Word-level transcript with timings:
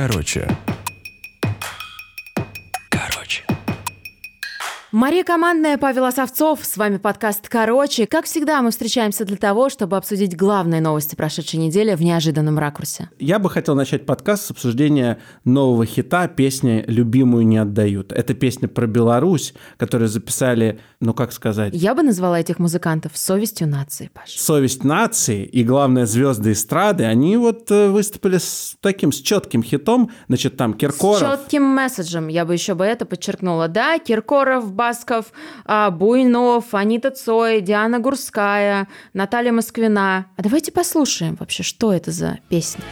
Короче. 0.00 0.48
Мария 4.92 5.22
Командная, 5.22 5.78
Павел 5.78 6.04
Осовцов. 6.06 6.64
С 6.64 6.76
вами 6.76 6.96
подкаст 6.96 7.48
«Короче». 7.48 8.08
Как 8.08 8.24
всегда, 8.24 8.60
мы 8.60 8.72
встречаемся 8.72 9.24
для 9.24 9.36
того, 9.36 9.70
чтобы 9.70 9.96
обсудить 9.96 10.36
главные 10.36 10.80
новости 10.80 11.14
прошедшей 11.14 11.60
недели 11.60 11.94
в 11.94 12.02
неожиданном 12.02 12.58
ракурсе. 12.58 13.08
Я 13.20 13.38
бы 13.38 13.48
хотел 13.50 13.76
начать 13.76 14.04
подкаст 14.04 14.46
с 14.46 14.50
обсуждения 14.50 15.20
нового 15.44 15.86
хита 15.86 16.26
песни 16.26 16.82
«Любимую 16.88 17.46
не 17.46 17.58
отдают». 17.58 18.10
Это 18.10 18.34
песня 18.34 18.66
про 18.66 18.88
Беларусь, 18.88 19.54
которую 19.76 20.08
записали, 20.08 20.80
ну 20.98 21.14
как 21.14 21.32
сказать... 21.32 21.72
Я 21.72 21.94
бы 21.94 22.02
назвала 22.02 22.40
этих 22.40 22.58
музыкантов 22.58 23.16
совестью 23.16 23.68
нации, 23.68 24.10
Паш. 24.12 24.30
Совесть 24.30 24.82
нации 24.82 25.44
и, 25.44 25.62
главное, 25.62 26.04
звезды 26.04 26.50
эстрады, 26.50 27.04
они 27.04 27.36
вот 27.36 27.70
э, 27.70 27.90
выступили 27.90 28.38
с 28.38 28.74
таким, 28.80 29.12
с 29.12 29.20
четким 29.20 29.62
хитом, 29.62 30.10
значит, 30.26 30.56
там 30.56 30.74
Киркоров... 30.74 31.18
С 31.18 31.20
четким 31.20 31.62
месседжем, 31.62 32.26
я 32.26 32.44
бы 32.44 32.54
еще 32.54 32.74
бы 32.74 32.84
это 32.84 33.06
подчеркнула. 33.06 33.68
Да, 33.68 33.96
Киркоров, 34.00 34.79
Басков, 34.80 35.26
а, 35.66 35.90
Буйнов, 35.90 36.72
Анита 36.72 37.10
Цой, 37.10 37.60
Диана 37.60 37.98
Гурская, 37.98 38.88
Наталья 39.12 39.52
Москвина. 39.52 40.24
А 40.38 40.42
давайте 40.42 40.72
послушаем 40.72 41.36
вообще, 41.38 41.62
что 41.62 41.92
это 41.92 42.10
за 42.12 42.38
песня. 42.48 42.82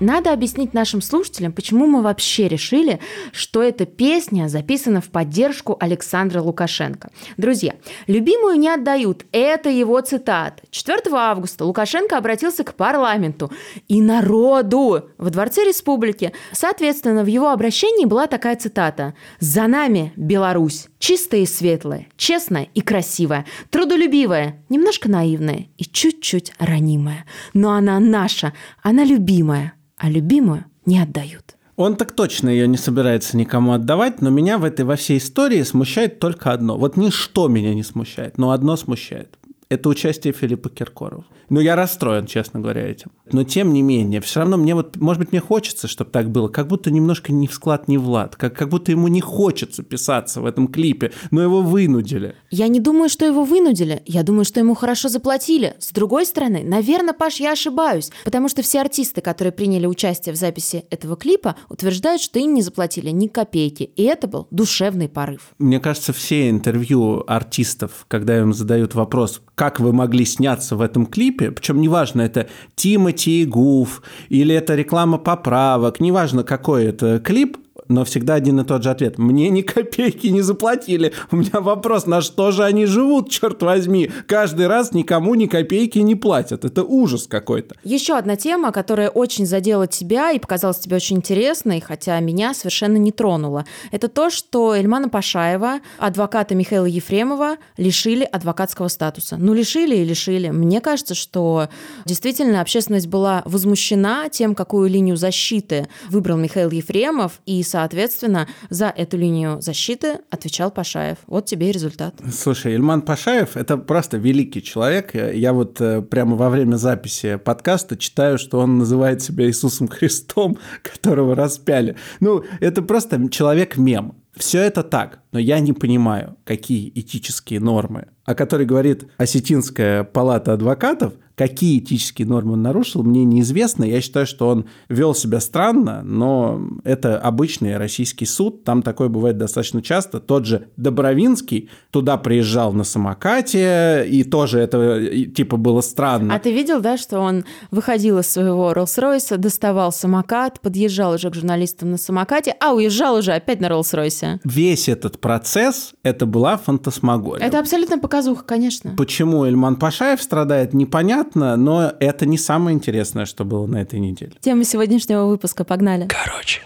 Надо 0.00 0.32
объяснить 0.32 0.72
нашим 0.72 1.02
слушателям, 1.02 1.52
почему 1.52 1.86
мы 1.86 2.00
вообще 2.00 2.48
решили, 2.48 3.00
что 3.32 3.62
эта 3.62 3.84
песня 3.84 4.48
записана 4.48 5.02
в 5.02 5.10
поддержку 5.10 5.76
Александра 5.78 6.40
Лукашенко. 6.40 7.10
Друзья, 7.36 7.74
любимую 8.06 8.56
не 8.56 8.70
отдают. 8.70 9.26
Это 9.30 9.68
его 9.68 10.00
цитат. 10.00 10.62
4 10.70 11.02
августа 11.12 11.66
Лукашенко 11.66 12.16
обратился 12.16 12.64
к 12.64 12.74
парламенту 12.74 13.52
и 13.88 14.00
народу 14.00 15.10
в 15.18 15.28
Дворце 15.28 15.64
Республики. 15.64 16.32
Соответственно, 16.52 17.22
в 17.22 17.26
его 17.26 17.50
обращении 17.50 18.06
была 18.06 18.26
такая 18.26 18.56
цитата. 18.56 19.14
«За 19.38 19.66
нами 19.66 20.14
Беларусь, 20.16 20.88
чистая 20.98 21.42
и 21.42 21.46
светлая, 21.46 22.06
честная 22.16 22.68
и 22.74 22.80
красивая, 22.80 23.44
трудолюбивая, 23.68 24.64
немножко 24.70 25.10
наивная 25.10 25.66
и 25.76 25.84
чуть-чуть 25.84 26.52
ранимая. 26.58 27.26
Но 27.52 27.72
она 27.72 28.00
наша, 28.00 28.54
она 28.82 29.04
любимая, 29.04 29.74
а 30.00 30.08
любимую 30.08 30.64
не 30.86 30.98
отдают. 30.98 31.56
Он 31.76 31.94
так 31.94 32.12
точно 32.12 32.48
ее 32.48 32.66
не 32.66 32.76
собирается 32.76 33.36
никому 33.36 33.72
отдавать, 33.72 34.22
но 34.22 34.30
меня 34.30 34.58
в 34.58 34.64
этой 34.64 34.84
во 34.84 34.96
всей 34.96 35.18
истории 35.18 35.62
смущает 35.62 36.18
только 36.18 36.52
одно. 36.52 36.76
Вот 36.76 36.96
ничто 36.96 37.48
меня 37.48 37.74
не 37.74 37.82
смущает, 37.82 38.38
но 38.38 38.50
одно 38.50 38.76
смущает. 38.76 39.38
Это 39.68 39.88
участие 39.88 40.32
Филиппа 40.32 40.68
Киркорова. 40.70 41.24
Но 41.50 41.60
я 41.60 41.76
расстроен, 41.76 42.26
честно 42.26 42.60
говоря, 42.60 42.88
этим. 42.88 43.10
Но 43.32 43.44
тем 43.44 43.72
не 43.72 43.82
менее, 43.82 44.20
все 44.20 44.40
равно 44.40 44.56
мне 44.56 44.74
вот, 44.74 44.96
может 44.96 45.20
быть, 45.20 45.32
мне 45.32 45.40
хочется, 45.40 45.88
чтобы 45.88 46.10
так 46.10 46.30
было, 46.30 46.48
как 46.48 46.68
будто 46.68 46.90
немножко 46.90 47.32
не 47.32 47.46
в 47.46 47.54
склад, 47.54 47.88
не 47.88 47.98
в 47.98 48.08
лад, 48.08 48.36
как, 48.36 48.56
как 48.56 48.68
будто 48.68 48.92
ему 48.92 49.08
не 49.08 49.20
хочется 49.20 49.82
писаться 49.82 50.40
в 50.40 50.46
этом 50.46 50.68
клипе, 50.68 51.12
но 51.30 51.42
его 51.42 51.62
вынудили. 51.62 52.36
Я 52.50 52.68
не 52.68 52.80
думаю, 52.80 53.08
что 53.08 53.26
его 53.26 53.44
вынудили, 53.44 54.02
я 54.06 54.22
думаю, 54.22 54.44
что 54.44 54.60
ему 54.60 54.74
хорошо 54.74 55.08
заплатили. 55.08 55.74
С 55.78 55.92
другой 55.92 56.24
стороны, 56.24 56.62
наверное, 56.64 57.14
Паш, 57.14 57.40
я 57.40 57.52
ошибаюсь, 57.52 58.10
потому 58.24 58.48
что 58.48 58.62
все 58.62 58.80
артисты, 58.80 59.20
которые 59.20 59.52
приняли 59.52 59.86
участие 59.86 60.32
в 60.32 60.36
записи 60.36 60.84
этого 60.90 61.16
клипа, 61.16 61.56
утверждают, 61.68 62.22
что 62.22 62.38
им 62.38 62.54
не 62.54 62.62
заплатили 62.62 63.10
ни 63.10 63.26
копейки, 63.26 63.82
и 63.82 64.02
это 64.04 64.28
был 64.28 64.46
душевный 64.50 65.08
порыв. 65.08 65.50
Мне 65.58 65.80
кажется, 65.80 66.12
все 66.12 66.48
интервью 66.48 67.24
артистов, 67.26 68.04
когда 68.08 68.38
им 68.38 68.52
задают 68.52 68.94
вопрос, 68.94 69.42
как 69.54 69.80
вы 69.80 69.92
могли 69.92 70.24
сняться 70.24 70.76
в 70.76 70.80
этом 70.80 71.06
клипе, 71.06 71.39
клипе, 71.40 71.50
причем 71.50 71.80
неважно, 71.80 72.22
это 72.22 72.46
Тимати 72.74 73.42
и 73.42 73.46
Гуф, 73.46 74.02
или 74.28 74.54
это 74.54 74.74
реклама 74.74 75.18
поправок, 75.18 76.00
неважно, 76.00 76.44
какой 76.44 76.84
это 76.84 77.18
клип, 77.18 77.56
но 77.90 78.04
всегда 78.04 78.34
один 78.34 78.60
и 78.60 78.64
тот 78.64 78.82
же 78.82 78.90
ответ. 78.90 79.18
Мне 79.18 79.50
ни 79.50 79.62
копейки 79.62 80.28
не 80.28 80.40
заплатили. 80.42 81.12
У 81.30 81.36
меня 81.36 81.60
вопрос, 81.60 82.06
на 82.06 82.20
что 82.20 82.52
же 82.52 82.64
они 82.64 82.86
живут, 82.86 83.30
черт 83.30 83.62
возьми? 83.62 84.10
Каждый 84.26 84.68
раз 84.68 84.92
никому 84.92 85.34
ни 85.34 85.46
копейки 85.46 85.98
не 85.98 86.14
платят. 86.14 86.64
Это 86.64 86.84
ужас 86.84 87.26
какой-то. 87.26 87.74
Еще 87.82 88.16
одна 88.16 88.36
тема, 88.36 88.70
которая 88.70 89.10
очень 89.10 89.44
задела 89.44 89.86
тебя 89.86 90.30
и 90.30 90.38
показалась 90.38 90.78
тебе 90.78 90.96
очень 90.96 91.16
интересной, 91.16 91.80
хотя 91.80 92.18
меня 92.20 92.54
совершенно 92.54 92.96
не 92.96 93.10
тронула. 93.10 93.66
Это 93.90 94.08
то, 94.08 94.30
что 94.30 94.74
Эльмана 94.74 95.08
Пашаева, 95.08 95.80
адвоката 95.98 96.54
Михаила 96.54 96.86
Ефремова, 96.86 97.56
лишили 97.76 98.22
адвокатского 98.22 98.88
статуса. 98.88 99.36
Ну, 99.36 99.52
лишили 99.52 99.96
и 99.96 100.04
лишили. 100.04 100.50
Мне 100.50 100.80
кажется, 100.80 101.14
что 101.14 101.68
действительно 102.04 102.60
общественность 102.60 103.08
была 103.08 103.42
возмущена 103.44 104.28
тем, 104.28 104.54
какую 104.54 104.88
линию 104.88 105.16
защиты 105.16 105.88
выбрал 106.08 106.36
Михаил 106.36 106.70
Ефремов, 106.70 107.40
и, 107.46 107.62
соответственно, 107.64 107.79
Соответственно, 107.80 108.46
за 108.68 108.92
эту 108.94 109.16
линию 109.16 109.62
защиты 109.62 110.18
отвечал 110.28 110.70
Пашаев. 110.70 111.16
Вот 111.26 111.46
тебе 111.46 111.70
и 111.70 111.72
результат. 111.72 112.14
Слушай, 112.30 112.74
Ильман 112.74 113.00
Пашаев– 113.00 113.50
это 113.56 113.78
просто 113.78 114.18
великий 114.18 114.62
человек. 114.62 115.14
Я 115.14 115.54
вот 115.54 115.80
э, 115.80 116.02
прямо 116.02 116.36
во 116.36 116.50
время 116.50 116.76
записи 116.76 117.36
подкаста 117.36 117.96
читаю, 117.96 118.36
что 118.36 118.58
он 118.58 118.76
называет 118.76 119.22
себя 119.22 119.46
Иисусом 119.46 119.88
Христом, 119.88 120.58
которого 120.82 121.34
распяли. 121.34 121.96
Ну, 122.20 122.44
это 122.60 122.82
просто 122.82 123.30
человек-мем. 123.30 124.14
Все 124.36 124.58
это 124.60 124.82
так, 124.82 125.20
но 125.32 125.38
я 125.38 125.58
не 125.58 125.72
понимаю, 125.72 126.36
какие 126.44 126.92
этические 126.94 127.60
нормы, 127.60 128.08
о 128.26 128.34
которой 128.34 128.66
говорит 128.66 129.08
Осетинская 129.16 130.04
палата 130.04 130.52
адвокатов, 130.52 131.14
Какие 131.40 131.78
этические 131.78 132.28
нормы 132.28 132.52
он 132.52 132.60
нарушил, 132.60 133.02
мне 133.02 133.24
неизвестно. 133.24 133.84
Я 133.84 134.02
считаю, 134.02 134.26
что 134.26 134.48
он 134.48 134.66
вел 134.90 135.14
себя 135.14 135.40
странно, 135.40 136.02
но 136.02 136.60
это 136.84 137.18
обычный 137.18 137.78
российский 137.78 138.26
суд. 138.26 138.62
Там 138.62 138.82
такое 138.82 139.08
бывает 139.08 139.38
достаточно 139.38 139.80
часто. 139.80 140.20
Тот 140.20 140.44
же 140.44 140.68
Добровинский 140.76 141.70
туда 141.92 142.18
приезжал 142.18 142.74
на 142.74 142.84
самокате, 142.84 144.06
и 144.06 144.22
тоже 144.22 144.58
это 144.58 145.26
типа 145.34 145.56
было 145.56 145.80
странно. 145.80 146.34
А 146.34 146.38
ты 146.38 146.52
видел, 146.52 146.82
да, 146.82 146.98
что 146.98 147.20
он 147.20 147.46
выходил 147.70 148.18
из 148.18 148.30
своего 148.30 148.72
Роллс-Ройса, 148.72 149.38
доставал 149.38 149.92
самокат, 149.92 150.60
подъезжал 150.60 151.14
уже 151.14 151.30
к 151.30 151.34
журналистам 151.34 151.92
на 151.92 151.96
самокате, 151.96 152.54
а 152.60 152.74
уезжал 152.74 153.14
уже 153.14 153.32
опять 153.32 153.62
на 153.62 153.68
Роллс-Ройсе? 153.68 154.40
Весь 154.44 154.90
этот 154.90 155.18
процесс, 155.18 155.94
это 156.02 156.26
была 156.26 156.58
фантасмагория. 156.58 157.46
Это 157.46 157.60
абсолютно 157.60 157.98
показуха, 157.98 158.44
конечно. 158.44 158.92
Почему 158.94 159.46
Эльман 159.46 159.76
Пашаев 159.76 160.20
страдает, 160.20 160.74
непонятно 160.74 161.29
понятно, 161.30 161.56
но 161.56 161.92
это 162.00 162.26
не 162.26 162.38
самое 162.38 162.76
интересное, 162.76 163.26
что 163.26 163.44
было 163.44 163.66
на 163.66 163.78
этой 163.78 163.98
неделе. 163.98 164.32
Тема 164.40 164.64
сегодняшнего 164.64 165.26
выпуска, 165.26 165.64
погнали. 165.64 166.08
Короче. 166.08 166.62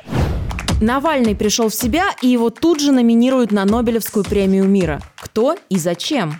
Навальный 0.81 1.35
пришел 1.35 1.69
в 1.69 1.75
себя, 1.75 2.07
и 2.21 2.29
его 2.29 2.51
тут 2.51 2.81
же 2.81 2.93
номинируют 2.93 3.53
на 3.53 3.65
Нобелевскую 3.65 4.25
премию 4.25 4.65
мира. 4.65 5.01
Кто 5.17 5.57
и 5.71 5.79
зачем? 5.79 6.35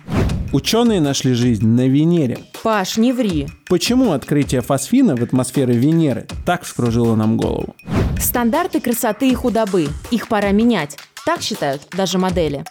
Ученые 0.51 1.01
нашли 1.01 1.33
жизнь 1.33 1.67
на 1.67 1.87
Венере. 1.87 2.37
Паш, 2.63 2.97
не 2.97 3.13
ври. 3.13 3.47
Почему 3.67 4.11
открытие 4.11 4.61
фосфина 4.61 5.15
в 5.15 5.23
атмосфере 5.23 5.73
Венеры 5.73 6.27
так 6.45 6.63
вскружило 6.63 7.15
нам 7.15 7.37
голову? 7.37 7.75
Стандарты 8.19 8.79
красоты 8.79 9.29
и 9.29 9.35
худобы. 9.35 9.87
Их 10.11 10.27
пора 10.27 10.51
менять. 10.51 10.97
Так 11.25 11.41
считают 11.41 11.81
даже 11.91 12.17
модели. 12.17 12.63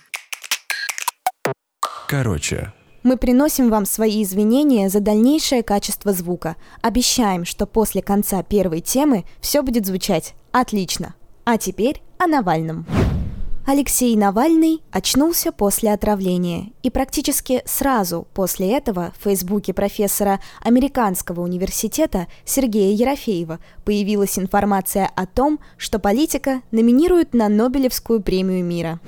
Короче. 2.07 2.73
Мы 3.05 3.19
приносим 3.19 3.69
вам 3.69 3.85
свои 3.85 4.23
извинения 4.23 4.89
за 4.89 4.99
дальнейшее 4.99 5.63
качество 5.63 6.15
звука. 6.15 6.57
Обещаем, 6.81 7.45
что 7.45 7.67
после 7.67 8.01
конца 8.01 8.43
первой 8.43 8.81
темы 8.81 9.27
все 9.41 9.61
будет 9.61 9.85
звучать 9.85 10.35
отлично. 10.53 11.15
А 11.45 11.59
теперь 11.59 12.01
о 12.17 12.27
Навальном. 12.27 12.87
Алексей 13.67 14.15
Навальный 14.15 14.83
очнулся 14.91 15.51
после 15.51 15.95
отравления, 15.95 16.73
и 16.83 16.91
практически 16.91 17.63
сразу 17.65 18.29
после 18.35 18.77
этого 18.77 19.15
в 19.19 19.25
фейсбуке 19.25 19.73
профессора 19.73 20.41
Американского 20.61 21.41
университета 21.41 22.27
Сергея 22.45 22.95
Ерофеева 22.95 23.61
появилась 23.87 24.39
информация 24.39 25.11
о 25.17 25.25
том, 25.25 25.61
что 25.79 25.99
политика 25.99 26.61
номинируют 26.73 27.33
на 27.33 27.49
Нобелевскую 27.49 28.21
премию 28.21 28.63
мира. 28.63 29.01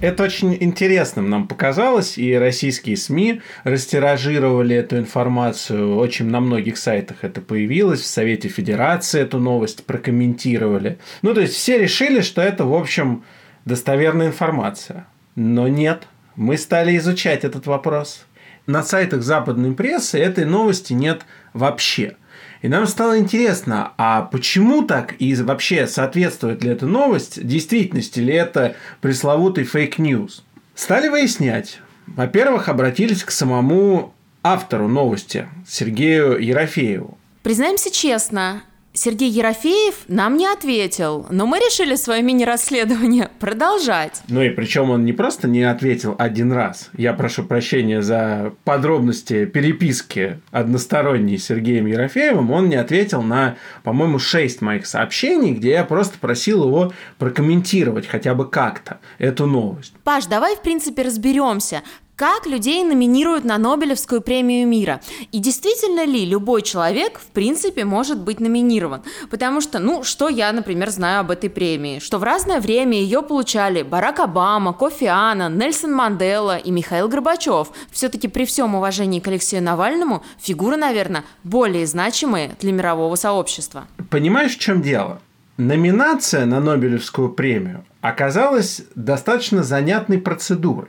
Это 0.00 0.22
очень 0.22 0.56
интересным 0.60 1.28
нам 1.28 1.48
показалось, 1.48 2.16
и 2.16 2.34
российские 2.34 2.96
СМИ 2.96 3.40
растиражировали 3.64 4.76
эту 4.76 4.96
информацию. 4.96 5.96
Очень 5.96 6.26
на 6.26 6.38
многих 6.38 6.76
сайтах 6.76 7.18
это 7.22 7.40
появилось, 7.40 8.02
в 8.02 8.06
Совете 8.06 8.48
Федерации 8.48 9.22
эту 9.22 9.38
новость 9.38 9.84
прокомментировали. 9.84 10.98
Ну, 11.22 11.34
то 11.34 11.40
есть 11.40 11.54
все 11.54 11.78
решили, 11.78 12.20
что 12.20 12.42
это, 12.42 12.64
в 12.64 12.74
общем, 12.74 13.24
достоверная 13.64 14.28
информация. 14.28 15.06
Но 15.34 15.68
нет, 15.68 16.06
мы 16.36 16.56
стали 16.56 16.96
изучать 16.96 17.44
этот 17.44 17.66
вопрос. 17.66 18.26
На 18.66 18.82
сайтах 18.82 19.22
западной 19.22 19.72
прессы 19.72 20.18
этой 20.18 20.44
новости 20.44 20.92
нет 20.92 21.22
вообще. 21.52 22.16
И 22.62 22.68
нам 22.68 22.86
стало 22.86 23.18
интересно, 23.18 23.92
а 23.98 24.22
почему 24.22 24.82
так 24.82 25.20
и 25.20 25.34
вообще 25.34 25.86
соответствует 25.86 26.64
ли 26.64 26.70
эта 26.70 26.86
новость 26.86 27.46
действительности, 27.46 28.20
или 28.20 28.32
это 28.32 28.74
пресловутый 29.02 29.64
fake 29.64 30.00
news? 30.00 30.44
Стали 30.74 31.08
выяснять. 31.08 31.80
Во-первых, 32.06 32.68
обратились 32.68 33.22
к 33.22 33.30
самому 33.30 34.14
автору 34.42 34.88
новости, 34.88 35.46
Сергею 35.66 36.38
Ерофееву. 36.42 37.18
Признаемся 37.42 37.90
честно, 37.90 38.62
Сергей 38.96 39.28
Ерофеев 39.28 40.04
нам 40.06 40.36
не 40.36 40.46
ответил, 40.46 41.26
но 41.28 41.46
мы 41.46 41.58
решили 41.58 41.96
свое 41.96 42.22
мини-расследование 42.22 43.28
продолжать. 43.40 44.22
Ну 44.28 44.40
и 44.40 44.50
причем 44.50 44.90
он 44.90 45.04
не 45.04 45.12
просто 45.12 45.48
не 45.48 45.64
ответил 45.64 46.14
один 46.16 46.52
раз. 46.52 46.90
Я 46.96 47.12
прошу 47.12 47.42
прощения 47.42 48.02
за 48.02 48.52
подробности 48.62 49.46
переписки 49.46 50.40
односторонней 50.52 51.38
с 51.38 51.46
Сергеем 51.46 51.86
Ерофеевым. 51.86 52.52
Он 52.52 52.68
не 52.68 52.76
ответил 52.76 53.22
на, 53.22 53.56
по-моему, 53.82 54.20
шесть 54.20 54.60
моих 54.60 54.86
сообщений, 54.86 55.54
где 55.54 55.70
я 55.70 55.84
просто 55.84 56.16
просил 56.20 56.64
его 56.64 56.92
прокомментировать 57.18 58.06
хотя 58.06 58.36
бы 58.36 58.48
как-то 58.48 59.00
эту 59.18 59.46
новость. 59.46 59.92
Паш, 60.04 60.26
давай, 60.26 60.54
в 60.54 60.62
принципе, 60.62 61.02
разберемся, 61.02 61.82
как 62.16 62.46
людей 62.46 62.84
номинируют 62.84 63.44
на 63.44 63.58
Нобелевскую 63.58 64.20
премию 64.20 64.68
мира? 64.68 65.00
И 65.32 65.38
действительно 65.38 66.04
ли 66.04 66.24
любой 66.24 66.62
человек, 66.62 67.18
в 67.18 67.26
принципе, 67.26 67.84
может 67.84 68.18
быть 68.18 68.38
номинирован? 68.38 69.02
Потому 69.30 69.60
что, 69.60 69.80
ну, 69.80 70.04
что 70.04 70.28
я, 70.28 70.52
например, 70.52 70.90
знаю 70.90 71.20
об 71.20 71.32
этой 71.32 71.50
премии? 71.50 71.98
Что 71.98 72.18
в 72.18 72.22
разное 72.22 72.60
время 72.60 72.98
ее 72.98 73.22
получали 73.22 73.82
Барак 73.82 74.20
Обама, 74.20 74.72
Кофи 74.72 75.04
Аннан, 75.04 75.58
Нельсон 75.58 75.92
Мандела 75.92 76.56
и 76.56 76.70
Михаил 76.70 77.08
Горбачев. 77.08 77.68
Все-таки 77.90 78.28
при 78.28 78.44
всем 78.44 78.76
уважении 78.76 79.18
к 79.18 79.26
Алексею 79.26 79.62
Навальному 79.62 80.22
фигуры, 80.38 80.76
наверное, 80.76 81.24
более 81.42 81.86
значимые 81.86 82.52
для 82.60 82.72
мирового 82.72 83.16
сообщества. 83.16 83.88
Понимаешь, 84.10 84.56
в 84.56 84.60
чем 84.60 84.82
дело? 84.82 85.20
Номинация 85.56 86.46
на 86.46 86.60
Нобелевскую 86.60 87.28
премию 87.28 87.84
оказалась 88.00 88.82
достаточно 88.96 89.62
занятной 89.62 90.18
процедурой. 90.18 90.88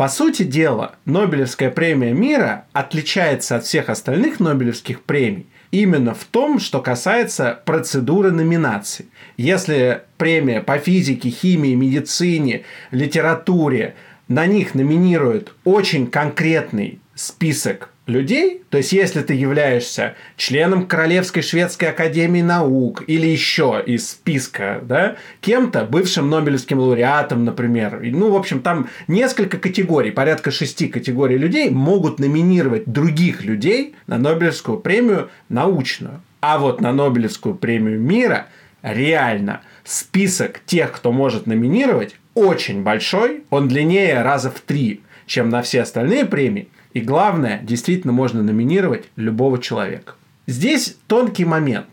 По 0.00 0.08
сути 0.08 0.44
дела, 0.44 0.94
Нобелевская 1.04 1.70
премия 1.70 2.14
мира 2.14 2.64
отличается 2.72 3.56
от 3.56 3.66
всех 3.66 3.90
остальных 3.90 4.40
Нобелевских 4.40 5.02
премий 5.02 5.46
именно 5.72 6.14
в 6.14 6.24
том, 6.24 6.58
что 6.58 6.80
касается 6.80 7.60
процедуры 7.66 8.30
номинации. 8.30 9.08
Если 9.36 10.00
премия 10.16 10.62
по 10.62 10.78
физике, 10.78 11.28
химии, 11.28 11.74
медицине, 11.74 12.62
литературе, 12.90 13.94
на 14.26 14.46
них 14.46 14.74
номинируют 14.74 15.54
очень 15.64 16.06
конкретный 16.06 16.98
список 17.14 17.89
людей, 18.06 18.62
то 18.70 18.78
есть 18.78 18.92
если 18.92 19.22
ты 19.22 19.34
являешься 19.34 20.14
членом 20.36 20.86
Королевской 20.86 21.42
шведской 21.42 21.90
академии 21.90 22.42
наук 22.42 23.04
или 23.06 23.26
еще 23.26 23.82
из 23.84 24.10
списка, 24.10 24.80
да, 24.82 25.16
кем-то, 25.40 25.84
бывшим 25.84 26.28
Нобелевским 26.28 26.78
лауреатом, 26.78 27.44
например, 27.44 28.00
ну, 28.02 28.30
в 28.30 28.36
общем, 28.36 28.60
там 28.60 28.88
несколько 29.08 29.58
категорий, 29.58 30.10
порядка 30.10 30.50
шести 30.50 30.88
категорий 30.88 31.38
людей 31.38 31.70
могут 31.70 32.18
номинировать 32.18 32.86
других 32.86 33.44
людей 33.44 33.94
на 34.06 34.18
Нобелевскую 34.18 34.78
премию 34.78 35.30
научную. 35.48 36.22
А 36.40 36.58
вот 36.58 36.80
на 36.80 36.92
Нобелевскую 36.92 37.54
премию 37.54 38.00
мира 38.00 38.46
реально 38.82 39.60
список 39.84 40.60
тех, 40.64 40.92
кто 40.92 41.12
может 41.12 41.46
номинировать, 41.46 42.16
очень 42.34 42.82
большой, 42.82 43.44
он 43.50 43.68
длиннее 43.68 44.22
раза 44.22 44.50
в 44.50 44.60
три, 44.60 45.02
чем 45.26 45.48
на 45.50 45.62
все 45.62 45.82
остальные 45.82 46.24
премии– 46.24 46.68
и 46.92 47.00
главное, 47.00 47.60
действительно 47.62 48.12
можно 48.12 48.42
номинировать 48.42 49.04
любого 49.16 49.58
человека. 49.58 50.14
Здесь 50.46 50.96
тонкий 51.06 51.44
момент. 51.44 51.86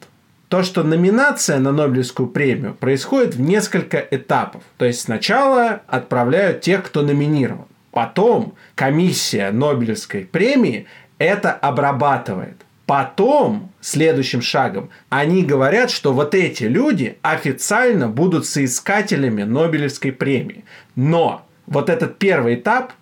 То, 0.50 0.64
что 0.64 0.84
номинация 0.84 1.60
на 1.60 1.72
Нобелевскую 1.72 2.30
премию 2.30 2.74
происходит 2.74 3.36
в 3.36 3.42
несколько 3.42 3.98
этапов. 3.98 4.64
То 4.78 4.86
есть 4.86 5.02
сначала 5.02 5.82
отправляют 5.88 6.62
тех, 6.62 6.84
кто 6.84 7.02
номинирован. 7.02 7.66
Потом 7.92 8.54
комиссия 8.76 9.52
Нобелевской 9.52 10.22
премии 10.22 10.88
это 11.18 11.52
обрабатывает. 11.52 12.56
Потом, 12.86 13.70
следующим 13.82 14.42
шагом, 14.42 14.90
они 15.10 15.44
говорят, 15.44 15.92
что 15.92 16.14
вот 16.14 16.34
эти 16.34 16.64
люди 16.64 17.18
официально 17.22 18.08
будут 18.08 18.46
соискателями 18.46 19.44
Нобелевской 19.44 20.14
премии. 20.14 20.64
Но 20.96 21.46
вот 21.66 21.90
этот 21.90 22.18
первый 22.18 22.56
этап 22.56 22.94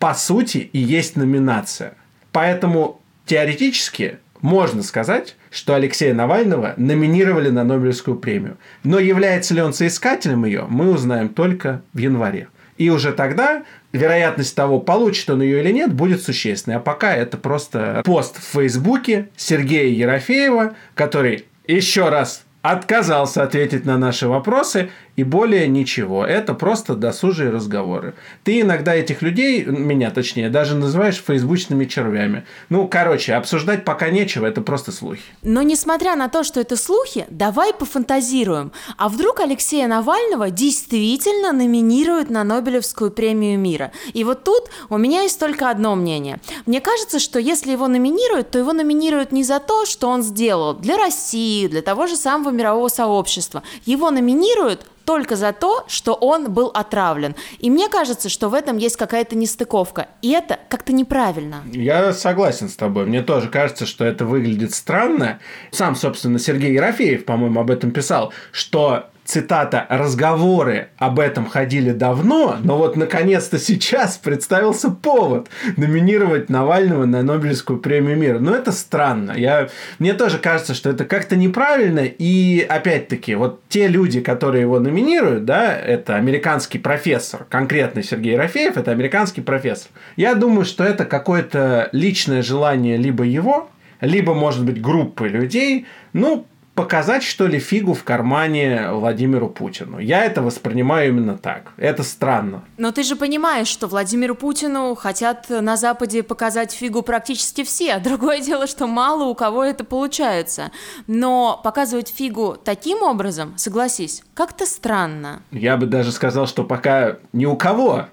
по 0.00 0.14
сути 0.14 0.70
и 0.72 0.78
есть 0.78 1.14
номинация. 1.14 1.94
Поэтому 2.32 3.00
теоретически 3.26 4.18
можно 4.40 4.82
сказать, 4.82 5.36
что 5.50 5.74
Алексея 5.74 6.14
Навального 6.14 6.74
номинировали 6.78 7.50
на 7.50 7.62
Нобелевскую 7.64 8.16
премию. 8.16 8.56
Но 8.82 8.98
является 8.98 9.54
ли 9.54 9.60
он 9.60 9.74
соискателем 9.74 10.46
ее, 10.46 10.64
мы 10.68 10.90
узнаем 10.90 11.28
только 11.28 11.82
в 11.92 11.98
январе. 11.98 12.48
И 12.78 12.88
уже 12.88 13.12
тогда 13.12 13.64
вероятность 13.92 14.56
того, 14.56 14.80
получит 14.80 15.28
он 15.28 15.42
ее 15.42 15.60
или 15.60 15.70
нет, 15.70 15.92
будет 15.92 16.22
существенной. 16.22 16.78
А 16.78 16.80
пока 16.80 17.14
это 17.14 17.36
просто 17.36 18.00
пост 18.02 18.38
в 18.38 18.54
Фейсбуке 18.54 19.28
Сергея 19.36 19.88
Ерофеева, 19.88 20.74
который 20.94 21.44
еще 21.66 22.08
раз 22.08 22.44
отказался 22.62 23.42
ответить 23.42 23.84
на 23.84 23.98
наши 23.98 24.28
вопросы 24.28 24.90
и 25.16 25.24
более 25.24 25.68
ничего. 25.68 26.24
Это 26.24 26.54
просто 26.54 26.94
досужие 26.94 27.50
разговоры. 27.50 28.14
Ты 28.44 28.60
иногда 28.60 28.94
этих 28.94 29.22
людей, 29.22 29.64
меня 29.64 30.10
точнее, 30.10 30.50
даже 30.50 30.74
называешь 30.74 31.22
фейсбучными 31.22 31.84
червями. 31.84 32.44
Ну, 32.68 32.88
короче, 32.88 33.34
обсуждать 33.34 33.84
пока 33.84 34.10
нечего, 34.10 34.46
это 34.46 34.60
просто 34.60 34.92
слухи. 34.92 35.22
Но 35.42 35.62
несмотря 35.62 36.16
на 36.16 36.28
то, 36.28 36.44
что 36.44 36.60
это 36.60 36.76
слухи, 36.76 37.26
давай 37.30 37.74
пофантазируем. 37.74 38.72
А 38.96 39.08
вдруг 39.08 39.40
Алексея 39.40 39.86
Навального 39.86 40.50
действительно 40.50 41.52
номинируют 41.52 42.30
на 42.30 42.44
Нобелевскую 42.44 43.10
премию 43.10 43.58
мира? 43.58 43.92
И 44.12 44.24
вот 44.24 44.44
тут 44.44 44.70
у 44.88 44.98
меня 44.98 45.22
есть 45.22 45.38
только 45.38 45.70
одно 45.70 45.94
мнение. 45.96 46.40
Мне 46.66 46.80
кажется, 46.80 47.18
что 47.18 47.38
если 47.38 47.72
его 47.72 47.88
номинируют, 47.88 48.50
то 48.50 48.58
его 48.58 48.72
номинируют 48.72 49.32
не 49.32 49.44
за 49.44 49.60
то, 49.60 49.86
что 49.86 50.08
он 50.08 50.22
сделал 50.22 50.74
для 50.74 50.96
России, 50.96 51.66
для 51.66 51.82
того 51.82 52.06
же 52.06 52.16
самого 52.16 52.50
мирового 52.50 52.88
сообщества. 52.88 53.62
Его 53.84 54.10
номинируют 54.10 54.86
только 55.10 55.34
за 55.34 55.52
то, 55.52 55.84
что 55.88 56.14
он 56.14 56.52
был 56.52 56.68
отравлен. 56.68 57.34
И 57.58 57.68
мне 57.68 57.88
кажется, 57.88 58.28
что 58.28 58.48
в 58.48 58.54
этом 58.54 58.76
есть 58.76 58.96
какая-то 58.96 59.34
нестыковка. 59.34 60.06
И 60.22 60.30
это 60.30 60.60
как-то 60.68 60.92
неправильно. 60.92 61.64
Я 61.72 62.12
согласен 62.12 62.68
с 62.68 62.76
тобой. 62.76 63.06
Мне 63.06 63.20
тоже 63.20 63.48
кажется, 63.48 63.86
что 63.86 64.04
это 64.04 64.24
выглядит 64.24 64.72
странно. 64.72 65.40
Сам, 65.72 65.96
собственно, 65.96 66.38
Сергей 66.38 66.74
Ерофеев, 66.74 67.24
по-моему, 67.24 67.58
об 67.58 67.72
этом 67.72 67.90
писал, 67.90 68.32
что 68.52 69.06
цитата, 69.30 69.86
разговоры 69.88 70.88
об 70.98 71.20
этом 71.20 71.46
ходили 71.46 71.92
давно, 71.92 72.56
но 72.62 72.76
вот 72.76 72.96
наконец-то 72.96 73.58
сейчас 73.58 74.18
представился 74.18 74.90
повод 74.90 75.48
номинировать 75.76 76.50
Навального 76.50 77.04
на 77.04 77.22
Нобелевскую 77.22 77.78
премию 77.78 78.16
мира. 78.16 78.38
Но 78.40 78.54
это 78.54 78.72
странно. 78.72 79.32
Я, 79.36 79.68
мне 80.00 80.14
тоже 80.14 80.38
кажется, 80.38 80.74
что 80.74 80.90
это 80.90 81.04
как-то 81.04 81.36
неправильно. 81.36 82.00
И 82.00 82.60
опять-таки, 82.68 83.36
вот 83.36 83.60
те 83.68 83.86
люди, 83.86 84.20
которые 84.20 84.62
его 84.62 84.80
номинируют, 84.80 85.44
да, 85.44 85.76
это 85.76 86.16
американский 86.16 86.78
профессор, 86.78 87.46
конкретно 87.48 88.02
Сергей 88.02 88.36
Рафеев, 88.36 88.76
это 88.76 88.90
американский 88.90 89.42
профессор. 89.42 89.90
Я 90.16 90.34
думаю, 90.34 90.64
что 90.64 90.82
это 90.82 91.04
какое-то 91.04 91.88
личное 91.92 92.42
желание 92.42 92.96
либо 92.96 93.22
его, 93.22 93.70
либо, 94.00 94.34
может 94.34 94.64
быть, 94.64 94.80
группы 94.80 95.28
людей, 95.28 95.86
ну, 96.12 96.46
показать, 96.80 97.22
что 97.22 97.46
ли, 97.46 97.58
фигу 97.58 97.92
в 97.92 98.04
кармане 98.04 98.88
Владимиру 98.92 99.50
Путину. 99.50 99.98
Я 99.98 100.24
это 100.24 100.40
воспринимаю 100.40 101.08
именно 101.08 101.36
так. 101.36 101.72
Это 101.76 102.02
странно. 102.02 102.64
Но 102.78 102.90
ты 102.90 103.02
же 103.02 103.16
понимаешь, 103.16 103.68
что 103.68 103.86
Владимиру 103.86 104.34
Путину 104.34 104.94
хотят 104.94 105.50
на 105.50 105.76
Западе 105.76 106.22
показать 106.22 106.72
фигу 106.72 107.02
практически 107.02 107.64
все. 107.64 107.98
Другое 107.98 108.40
дело, 108.48 108.66
что 108.66 108.86
мало 108.86 109.24
у 109.24 109.34
кого 109.34 109.62
это 109.62 109.84
получается. 109.84 110.70
Но 111.06 111.60
показывать 111.62 112.08
фигу 112.08 112.56
таким 112.64 113.02
образом, 113.02 113.52
согласись, 113.58 114.22
как-то 114.32 114.64
странно. 114.64 115.42
Я 115.50 115.76
бы 115.76 115.84
даже 115.84 116.12
сказал, 116.12 116.46
что 116.46 116.64
пока 116.64 117.18
ни 117.34 117.44
у 117.44 117.56
кого 117.56 118.06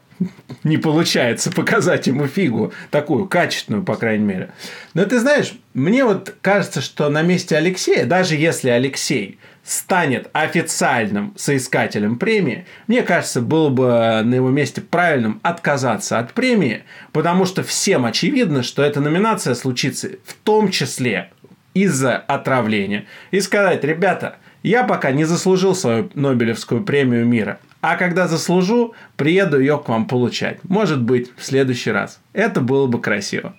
не 0.63 0.77
получается 0.77 1.51
показать 1.51 2.07
ему 2.07 2.27
фигу, 2.27 2.74
такую 2.91 3.27
качественную, 3.27 3.83
по 3.83 3.95
крайней 3.95 4.25
мере. 4.25 4.51
Но 4.93 5.05
ты 5.05 5.19
знаешь, 5.19 5.53
мне 5.74 6.03
вот 6.03 6.36
кажется, 6.41 6.81
что 6.81 7.09
на 7.09 7.21
месте 7.21 7.55
Алексея, 7.55 8.05
даже 8.05 8.36
если 8.36 8.69
Алексей 8.69 9.39
станет 9.63 10.29
официальным 10.31 11.33
соискателем 11.36 12.17
премии, 12.17 12.65
мне 12.88 13.03
кажется, 13.03 13.41
было 13.41 13.69
бы 13.69 14.21
на 14.24 14.36
его 14.36 14.50
месте 14.50 14.81
правильным 14.81 15.39
отказаться 15.43 16.19
от 16.19 16.33
премии, 16.33 16.83
потому 17.12 17.45
что 17.45 17.63
всем 17.63 18.05
очевидно, 18.05 18.63
что 18.63 18.81
эта 18.81 19.01
номинация 19.01 19.55
случится 19.55 20.09
в 20.25 20.33
том 20.33 20.71
числе 20.71 21.31
из-за 21.74 22.15
отравления. 22.17 23.05
И 23.31 23.41
сказать, 23.41 23.83
ребята, 23.83 24.38
я 24.63 24.83
пока 24.83 25.12
не 25.12 25.25
заслужил 25.25 25.75
свою 25.75 26.09
Нобелевскую 26.13 26.83
премию 26.83 27.25
мира. 27.25 27.59
А 27.81 27.96
когда 27.96 28.27
заслужу, 28.27 28.93
приеду 29.15 29.60
ее 29.60 29.77
к 29.77 29.88
вам 29.88 30.07
получать. 30.07 30.63
Может 30.63 31.01
быть, 31.01 31.31
в 31.38 31.43
следующий 31.43 31.91
раз. 31.91 32.19
Это 32.34 32.62
было 32.62 32.88
бы 32.88 33.00
красиво. 33.00 33.53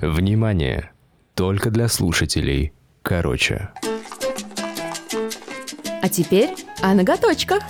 Внимание! 0.00 0.90
Только 1.34 1.70
для 1.70 1.88
слушателей. 1.88 2.72
Короче. 3.02 3.70
А 6.02 6.08
теперь 6.08 6.50
о 6.82 6.94
ноготочках. 6.94 7.62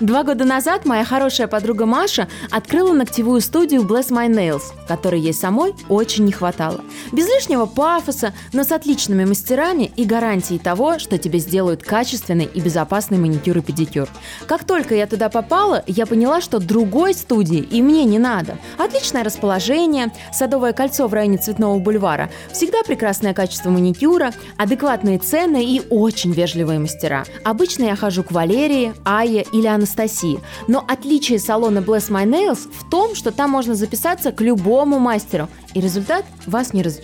Два 0.00 0.24
года 0.24 0.44
назад 0.44 0.84
моя 0.84 1.04
хорошая 1.04 1.46
подруга 1.46 1.86
Маша 1.86 2.26
открыла 2.50 2.92
ногтевую 2.92 3.40
студию 3.40 3.82
Bless 3.82 4.10
My 4.10 4.28
Nails, 4.28 4.62
которой 4.88 5.20
ей 5.20 5.32
самой 5.32 5.74
очень 5.88 6.24
не 6.24 6.32
хватало. 6.32 6.80
Без 7.12 7.26
лишнего 7.26 7.66
пафоса, 7.66 8.32
но 8.54 8.64
с 8.64 8.72
отличными 8.72 9.26
мастерами 9.26 9.92
и 9.96 10.04
гарантией 10.06 10.58
того, 10.58 10.98
что 10.98 11.18
тебе 11.18 11.40
сделают 11.40 11.82
качественный 11.82 12.46
и 12.46 12.58
безопасный 12.58 13.18
маникюр 13.18 13.58
и 13.58 13.60
педикюр. 13.60 14.08
Как 14.46 14.64
только 14.64 14.94
я 14.94 15.06
туда 15.06 15.28
попала, 15.28 15.84
я 15.86 16.06
поняла, 16.06 16.40
что 16.40 16.58
другой 16.58 17.12
студии 17.12 17.58
и 17.58 17.82
мне 17.82 18.04
не 18.04 18.18
надо. 18.18 18.56
Отличное 18.78 19.24
расположение, 19.24 20.10
садовое 20.32 20.72
кольцо 20.72 21.06
в 21.06 21.12
районе 21.12 21.36
Цветного 21.36 21.78
бульвара, 21.78 22.30
всегда 22.50 22.82
прекрасное 22.82 23.34
качество 23.34 23.68
маникюра, 23.68 24.32
адекватные 24.56 25.18
цены 25.18 25.62
и 25.62 25.82
очень 25.90 26.32
вежливые 26.32 26.78
мастера. 26.78 27.24
Обычно 27.44 27.84
я 27.84 27.96
хожу 27.96 28.22
к 28.22 28.32
Валерии, 28.32 28.94
Ае 29.04 29.44
или 29.52 29.66
Анастасии. 29.66 30.40
Но 30.66 30.82
отличие 30.88 31.38
салона 31.38 31.80
Bless 31.80 32.10
My 32.10 32.24
Nails 32.24 32.70
в 32.72 32.88
том, 32.88 33.14
что 33.14 33.32
там 33.32 33.50
можно 33.50 33.74
записаться 33.74 34.32
к 34.32 34.40
любому 34.40 34.98
мастеру, 34.98 35.50
и 35.74 35.80
результат 35.80 36.24
вас 36.46 36.72
не 36.72 36.82
разочарует. 36.82 37.01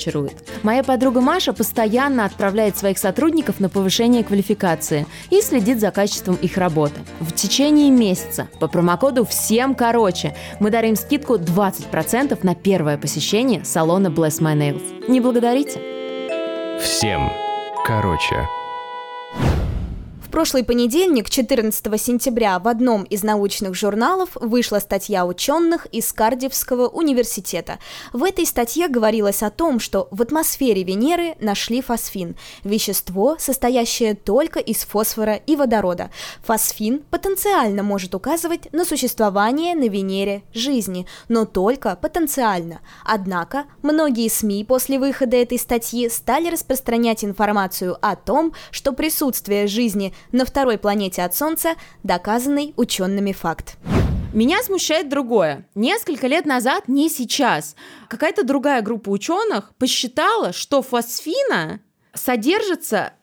Моя 0.62 0.82
подруга 0.82 1.20
Маша 1.20 1.52
постоянно 1.52 2.24
отправляет 2.24 2.76
своих 2.76 2.98
сотрудников 2.98 3.60
на 3.60 3.68
повышение 3.68 4.24
квалификации 4.24 5.06
и 5.30 5.40
следит 5.40 5.80
за 5.80 5.90
качеством 5.90 6.36
их 6.36 6.56
работы. 6.56 7.00
В 7.20 7.32
течение 7.32 7.90
месяца 7.90 8.48
по 8.60 8.68
промокоду 8.68 9.24
«Всем 9.24 9.74
короче» 9.74 10.34
мы 10.60 10.70
дарим 10.70 10.96
скидку 10.96 11.36
20% 11.36 12.38
на 12.42 12.54
первое 12.54 12.98
посещение 12.98 13.64
салона 13.64 14.08
Bless 14.08 14.40
My 14.40 14.56
Nails. 14.56 15.08
Не 15.08 15.20
благодарите. 15.20 15.80
Всем 16.80 17.30
короче 17.84 18.46
прошлый 20.38 20.62
понедельник, 20.62 21.30
14 21.30 22.00
сентября, 22.00 22.60
в 22.60 22.68
одном 22.68 23.02
из 23.02 23.24
научных 23.24 23.74
журналов 23.74 24.28
вышла 24.36 24.78
статья 24.78 25.26
ученых 25.26 25.86
из 25.86 26.12
Кардивского 26.12 26.86
университета. 26.86 27.80
В 28.12 28.22
этой 28.22 28.46
статье 28.46 28.86
говорилось 28.86 29.42
о 29.42 29.50
том, 29.50 29.80
что 29.80 30.06
в 30.12 30.22
атмосфере 30.22 30.84
Венеры 30.84 31.34
нашли 31.40 31.82
фосфин– 31.82 32.36
вещество, 32.62 33.34
состоящее 33.40 34.14
только 34.14 34.60
из 34.60 34.84
фосфора 34.84 35.34
и 35.34 35.56
водорода. 35.56 36.10
Фосфин 36.44 37.02
потенциально 37.10 37.82
может 37.82 38.14
указывать 38.14 38.72
на 38.72 38.84
существование 38.84 39.74
на 39.74 39.88
Венере 39.88 40.44
жизни, 40.54 41.08
но 41.28 41.46
только 41.46 41.96
потенциально. 41.96 42.78
Однако 43.04 43.64
многие 43.82 44.28
СМИ 44.28 44.64
после 44.66 45.00
выхода 45.00 45.36
этой 45.36 45.58
статьи 45.58 46.08
стали 46.08 46.48
распространять 46.48 47.24
информацию 47.24 47.98
о 48.00 48.14
том, 48.14 48.52
что 48.70 48.92
присутствие 48.92 49.66
жизни 49.66 50.14
на 50.32 50.44
второй 50.44 50.78
планете 50.78 51.22
от 51.22 51.34
Солнца 51.34 51.74
доказанный 52.02 52.74
учеными 52.76 53.32
факт. 53.32 53.76
Меня 54.32 54.62
смущает 54.62 55.08
другое. 55.08 55.66
Несколько 55.74 56.26
лет 56.26 56.44
назад, 56.44 56.86
не 56.86 57.08
сейчас, 57.08 57.74
какая-то 58.08 58.44
другая 58.44 58.82
группа 58.82 59.08
ученых 59.08 59.72
посчитала, 59.78 60.52
что 60.52 60.82
фосфина 60.82 61.80
содержится 62.12 63.14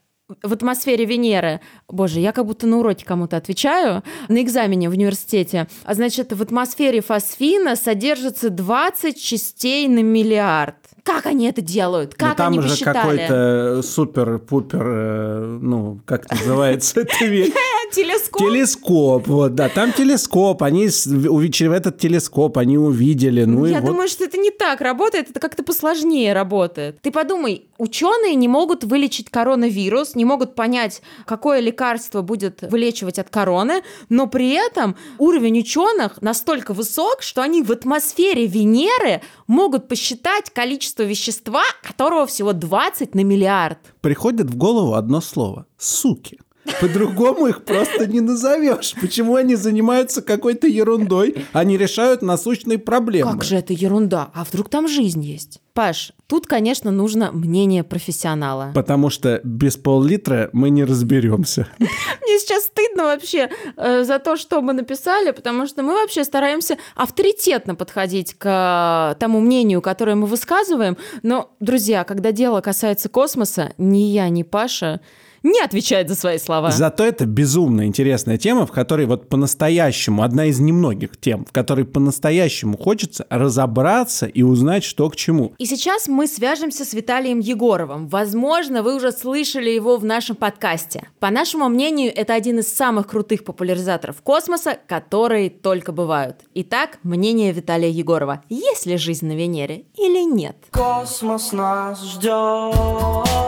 в 0.41 0.53
атмосфере 0.53 1.05
Венеры, 1.05 1.61
боже, 1.87 2.19
я 2.19 2.31
как 2.31 2.47
будто 2.47 2.65
на 2.65 2.79
уроке 2.79 3.05
кому-то 3.05 3.37
отвечаю, 3.37 4.03
на 4.27 4.41
экзамене 4.41 4.89
в 4.89 4.93
университете, 4.93 5.67
а 5.83 5.93
значит, 5.93 6.33
в 6.33 6.41
атмосфере 6.41 7.01
фосфина 7.01 7.75
содержится 7.75 8.49
20 8.49 9.21
частей 9.21 9.87
на 9.87 10.01
миллиард. 10.01 10.77
Как 11.05 11.27
они 11.27 11.45
это 11.47 11.61
делают? 11.61 12.15
Как 12.15 12.35
там 12.35 12.47
они 12.47 12.59
уже 12.59 12.83
какой-то 12.83 13.81
супер-пупер, 13.83 14.83
э, 14.83 15.57
ну, 15.61 15.99
как 16.03 16.29
называется 16.31 17.01
это 17.01 17.25
вещь? 17.25 17.53
Телескоп. 17.91 18.41
Телескоп, 18.41 19.27
вот, 19.27 19.55
да, 19.55 19.69
там 19.69 19.93
телескоп, 19.93 20.63
они 20.63 20.87
в 20.87 21.71
этот 21.71 21.97
телескоп 21.97 22.57
они 22.57 22.77
увидели, 22.77 23.43
ну 23.45 23.65
Я 23.65 23.79
и 23.79 23.81
думаю, 23.81 24.01
вот. 24.01 24.09
что 24.09 24.23
это 24.23 24.37
не 24.37 24.51
так 24.51 24.81
работает, 24.81 25.29
это 25.29 25.39
как-то 25.39 25.63
посложнее 25.63 26.33
работает. 26.33 26.99
Ты 27.01 27.11
подумай, 27.11 27.67
ученые 27.77 28.35
не 28.35 28.47
могут 28.47 28.83
вылечить 28.83 29.29
коронавирус, 29.29 30.15
не 30.15 30.25
могут 30.25 30.55
понять, 30.55 31.01
какое 31.25 31.59
лекарство 31.59 32.21
будет 32.21 32.61
вылечивать 32.61 33.19
от 33.19 33.29
короны, 33.29 33.83
но 34.09 34.27
при 34.27 34.51
этом 34.51 34.95
уровень 35.17 35.59
ученых 35.59 36.21
настолько 36.21 36.73
высок, 36.73 37.21
что 37.21 37.41
они 37.41 37.61
в 37.61 37.71
атмосфере 37.71 38.47
Венеры 38.47 39.21
могут 39.47 39.87
посчитать 39.87 40.49
количество 40.49 41.03
вещества, 41.03 41.63
которого 41.83 42.25
всего 42.25 42.53
20 42.53 43.15
на 43.15 43.23
миллиард. 43.23 43.79
Приходит 44.01 44.49
в 44.49 44.57
голову 44.57 44.93
одно 44.93 45.21
слово– 45.21 45.65
суки. 45.77 46.39
По-другому 46.81 47.47
их 47.47 47.63
просто 47.63 48.07
не 48.07 48.21
назовешь. 48.21 48.95
Почему 48.99 49.35
они 49.35 49.55
занимаются 49.55 50.21
какой-то 50.21 50.67
ерундой, 50.67 51.45
не 51.53 51.77
решают 51.77 52.21
насущные 52.21 52.77
проблемы? 52.77 53.31
Как 53.31 53.43
же 53.43 53.55
это 53.55 53.73
ерунда? 53.73 54.29
А 54.33 54.43
вдруг 54.43 54.69
там 54.69 54.87
жизнь 54.87 55.23
есть? 55.23 55.61
Паш, 55.73 56.13
тут, 56.27 56.47
конечно, 56.47 56.89
нужно 56.89 57.33
мнение 57.33 57.83
профессионала. 57.83 58.71
Потому 58.73 59.09
что 59.09 59.41
без 59.43 59.75
пол-литра 59.75 60.49
мы 60.53 60.69
не 60.69 60.85
разберемся. 60.85 61.67
Мне 61.79 62.39
сейчас 62.39 62.63
стыдно 62.63 63.03
вообще 63.03 63.49
э, 63.75 64.03
за 64.05 64.19
то, 64.19 64.37
что 64.37 64.61
мы 64.61 64.71
написали, 64.71 65.31
потому 65.31 65.67
что 65.67 65.83
мы 65.83 65.93
вообще 65.93 66.23
стараемся 66.23 66.77
авторитетно 66.95 67.75
подходить 67.75 68.35
к 68.35 69.15
э, 69.15 69.19
тому 69.19 69.41
мнению, 69.41 69.81
которое 69.81 70.15
мы 70.15 70.27
высказываем. 70.27 70.95
Но, 71.23 71.51
друзья, 71.59 72.05
когда 72.05 72.31
дело 72.31 72.61
касается 72.61 73.09
космоса, 73.09 73.73
ни 73.77 74.03
я, 74.03 74.29
ни 74.29 74.43
Паша 74.43 75.01
не 75.45 75.61
отвечает 75.61 76.09
за 76.09 76.15
свои 76.15 76.37
слова. 76.37 76.71
Зато 76.71 77.05
это 77.05 77.25
безумно 77.25 77.85
интересная 77.85 78.37
тема, 78.37 78.65
в 78.65 78.71
которой 78.71 79.05
вот 79.05 79.29
по-настоящему, 79.29 80.23
одна 80.23 80.45
из 80.45 80.59
немногих 80.59 81.17
тем, 81.17 81.45
в 81.45 81.51
которой 81.51 81.85
по-настоящему 81.85 82.77
хочется 82.77 83.25
разобраться 83.29 84.25
и 84.25 84.41
узнать, 84.41 84.83
что 84.83 85.09
к 85.09 85.15
чему. 85.15 85.53
И 85.57 85.65
сейчас 85.65 86.07
мы 86.07 86.27
свяжемся 86.27 86.83
с 86.83 86.93
Виталием 86.93 87.39
Егоровым. 87.39 88.07
Возможно, 88.07 88.81
вы 88.81 88.95
уже 88.95 89.11
слышали 89.11 89.69
его 89.69 89.97
в 89.97 90.05
нашем 90.05 90.35
подкасте. 90.35 91.07
По 91.19 91.29
нашему 91.29 91.69
мнению, 91.69 92.11
это 92.15 92.33
один 92.33 92.59
из 92.59 92.73
самых 92.73 93.07
крутых 93.07 93.43
популяризаторов 93.43 94.21
космоса, 94.21 94.77
которые 94.87 95.49
только 95.49 95.91
бывают. 95.91 96.37
Итак, 96.55 96.97
мнение 97.03 97.51
Виталия 97.51 97.89
Егорова. 97.89 98.41
Есть 98.49 98.87
ли 98.87 98.97
жизнь 98.97 99.27
на 99.27 99.33
Венере 99.33 99.85
или 99.95 100.23
нет? 100.23 100.57
Космос 100.71 101.51
нас 101.51 102.03
ждет. 102.03 103.44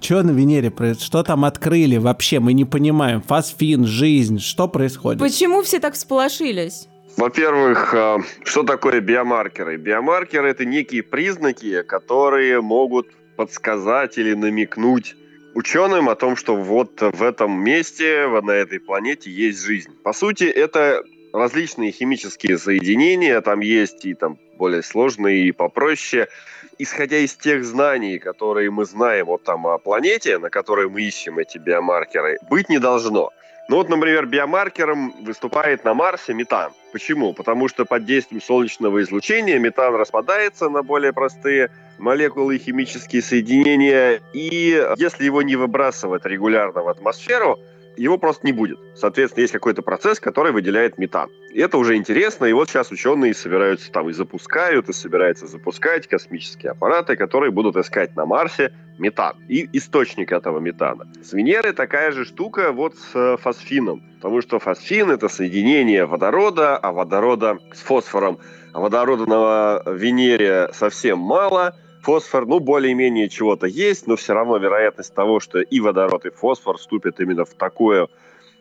Что 0.00 0.22
на 0.22 0.30
Венере 0.30 0.70
происходит? 0.70 1.02
Что 1.02 1.22
там 1.22 1.44
открыли 1.44 1.96
вообще? 1.96 2.40
Мы 2.40 2.52
не 2.52 2.64
понимаем. 2.64 3.20
Фосфин, 3.22 3.84
жизнь, 3.86 4.38
что 4.40 4.66
происходит? 4.66 5.20
Почему 5.20 5.62
все 5.62 5.78
так 5.78 5.94
всполошились? 5.94 6.88
Во-первых, 7.16 7.92
а, 7.94 8.18
что 8.44 8.62
такое 8.62 9.00
биомаркеры? 9.00 9.76
Биомаркеры– 9.76 10.48
это 10.50 10.64
некие 10.64 11.02
признаки, 11.02 11.82
которые 11.82 12.60
могут 12.60 13.08
подсказать 13.36 14.16
или 14.16 14.34
намекнуть 14.34 15.16
ученым 15.54 16.08
о 16.08 16.14
том, 16.14 16.36
что 16.36 16.56
вот 16.56 17.00
в 17.00 17.22
этом 17.22 17.52
месте, 17.52 18.26
на 18.42 18.52
этой 18.52 18.80
планете 18.80 19.30
есть 19.30 19.64
жизнь. 19.64 19.90
По 20.02 20.12
сути, 20.12 20.44
это 20.44 21.02
различные 21.32 21.92
химические 21.92 22.58
соединения, 22.58 23.40
там 23.40 23.60
есть 23.60 24.04
и 24.04 24.14
там 24.14 24.38
более 24.56 24.82
сложные, 24.82 25.48
и 25.48 25.52
попроще– 25.52 26.28
исходя 26.80 27.18
из 27.18 27.34
тех 27.34 27.64
знаний, 27.64 28.18
которые 28.18 28.70
мы 28.70 28.86
знаем 28.86 29.26
вот 29.26 29.42
там 29.44 29.66
о 29.66 29.78
планете, 29.78 30.38
на 30.38 30.48
которой 30.48 30.88
мы 30.88 31.02
ищем 31.02 31.38
эти 31.38 31.58
биомаркеры, 31.58 32.38
быть 32.48 32.70
не 32.70 32.78
должно. 32.78 33.30
Ну 33.68 33.76
вот, 33.76 33.88
например, 33.88 34.26
биомаркером 34.26 35.14
выступает 35.22 35.84
на 35.84 35.94
Марсе 35.94 36.32
метан. 36.32 36.72
Почему? 36.92 37.34
Потому 37.34 37.68
что 37.68 37.84
под 37.84 38.04
действием 38.04 38.42
солнечного 38.42 39.02
излучения 39.02 39.58
метан 39.58 39.94
распадается 39.94 40.70
на 40.70 40.82
более 40.82 41.12
простые 41.12 41.70
молекулы 41.98 42.56
и 42.56 42.58
химические 42.58 43.20
соединения, 43.20 44.20
и 44.32 44.82
если 44.96 45.24
его 45.24 45.42
не 45.42 45.56
выбрасывать 45.56 46.24
регулярно 46.24 46.82
в 46.82 46.88
атмосферу, 46.88 47.58
его 48.02 48.18
просто 48.18 48.46
не 48.46 48.52
будет. 48.52 48.78
Соответственно, 48.94 49.42
есть 49.42 49.52
какой-то 49.52 49.82
процесс, 49.82 50.20
который 50.20 50.52
выделяет 50.52 50.98
метан. 50.98 51.30
И 51.52 51.60
это 51.60 51.76
уже 51.76 51.96
интересно, 51.96 52.46
и 52.46 52.52
вот 52.52 52.70
сейчас 52.70 52.90
ученые 52.90 53.34
собираются 53.34 53.92
там 53.92 54.08
и 54.08 54.12
запускают, 54.12 54.88
и 54.88 54.92
собираются 54.92 55.46
запускать 55.46 56.06
космические 56.06 56.72
аппараты, 56.72 57.16
которые 57.16 57.50
будут 57.50 57.76
искать 57.76 58.16
на 58.16 58.24
Марсе 58.24 58.72
метан 58.98 59.36
и 59.48 59.68
источник 59.72 60.32
этого 60.32 60.60
метана. 60.60 61.06
С 61.22 61.32
Венеры 61.32 61.72
такая 61.72 62.12
же 62.12 62.24
штука 62.24 62.72
вот 62.72 62.96
с 62.96 63.14
э, 63.14 63.36
фосфином, 63.36 64.02
потому 64.16 64.40
что 64.40 64.58
фосфин— 64.58 65.10
это 65.12 65.28
соединение 65.28 66.06
водорода, 66.06 66.76
а 66.76 66.92
водорода 66.92 67.58
с 67.72 67.80
фосфором. 67.80 68.38
А 68.72 68.80
водорода 68.80 69.26
на 69.26 69.82
Венере 69.92 70.70
совсем 70.72 71.18
мало— 71.18 71.76
Фосфор, 72.02 72.46
ну, 72.46 72.60
более-менее 72.60 73.28
чего-то 73.28 73.66
есть, 73.66 74.06
но 74.06 74.16
все 74.16 74.32
равно 74.32 74.56
вероятность 74.56 75.14
того, 75.14 75.40
что 75.40 75.60
и 75.60 75.80
водород, 75.80 76.24
и 76.26 76.30
фосфор 76.30 76.78
вступят 76.78 77.20
именно 77.20 77.44
в 77.44 77.54
такое 77.54 78.08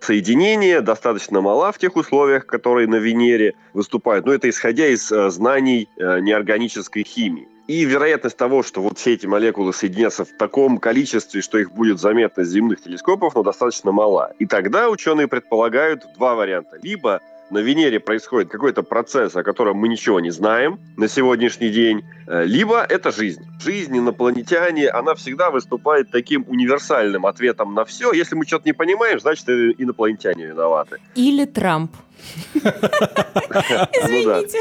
соединения 0.02 0.82
достаточно 0.82 1.42
мала 1.42 1.72
в 1.72 1.78
тех 1.78 1.96
условиях, 1.96 2.46
которые 2.46 2.88
на 2.88 2.96
Венере 2.96 3.56
выступают. 3.74 4.26
Но 4.26 4.34
это 4.34 4.50
исходя 4.50 4.88
из 4.88 5.12
э, 5.12 5.30
знаний 5.30 5.90
э, 5.98 6.20
неорганической 6.20 7.04
химии. 7.04 7.48
И 7.68 7.86
вероятность 7.86 8.36
того, 8.36 8.64
что 8.64 8.82
вот 8.82 8.98
все 8.98 9.14
эти 9.14 9.28
молекулы 9.28 9.74
соединятся 9.74 10.26
в 10.26 10.32
таком 10.40 10.80
количестве, 10.80 11.42
что 11.42 11.60
их 11.60 11.72
будет 11.72 12.00
заметно 12.00 12.44
с 12.44 12.50
земных 12.50 12.82
телескопов, 12.82 13.36
ну, 13.36 13.44
достаточно 13.44 13.92
мала. 13.92 14.34
И 14.40 14.48
тогда 14.48 14.90
ученые 14.90 15.28
предполагают 15.28 16.04
два 16.16 16.34
варианта. 16.34 16.78
Либо 16.82 17.22
на 17.50 17.60
Венере 17.60 18.00
происходит 18.00 18.50
какой-то 18.50 18.84
процесс, 18.84 19.36
о 19.36 19.44
котором 19.44 19.78
мы 19.78 19.88
ничего 19.88 20.20
не 20.20 20.30
знаем 20.30 20.80
на 20.98 21.08
сегодняшний 21.08 21.70
день, 21.70 22.04
э, 22.28 22.46
либо 22.46 22.82
это 22.82 23.12
жизнь. 23.12 23.46
Жизнь 23.60 23.98
инопланетяне, 23.98 24.90
она 24.90 25.16
всегда 25.16 25.50
выступает 25.50 26.12
таким 26.12 26.46
универсальным 26.48 27.26
ответом 27.26 27.74
на 27.74 27.86
все. 27.86 28.12
Если 28.14 28.36
мы 28.36 28.46
что-то 28.46 28.68
не 28.68 28.74
понимаем, 28.74 29.20
значит, 29.20 29.50
инопланетяне 29.50 30.46
виноваты. 30.46 30.98
Или 31.16 31.46
Трамп. 31.46 31.92
Ну 32.62 34.08
Извините. 34.08 34.60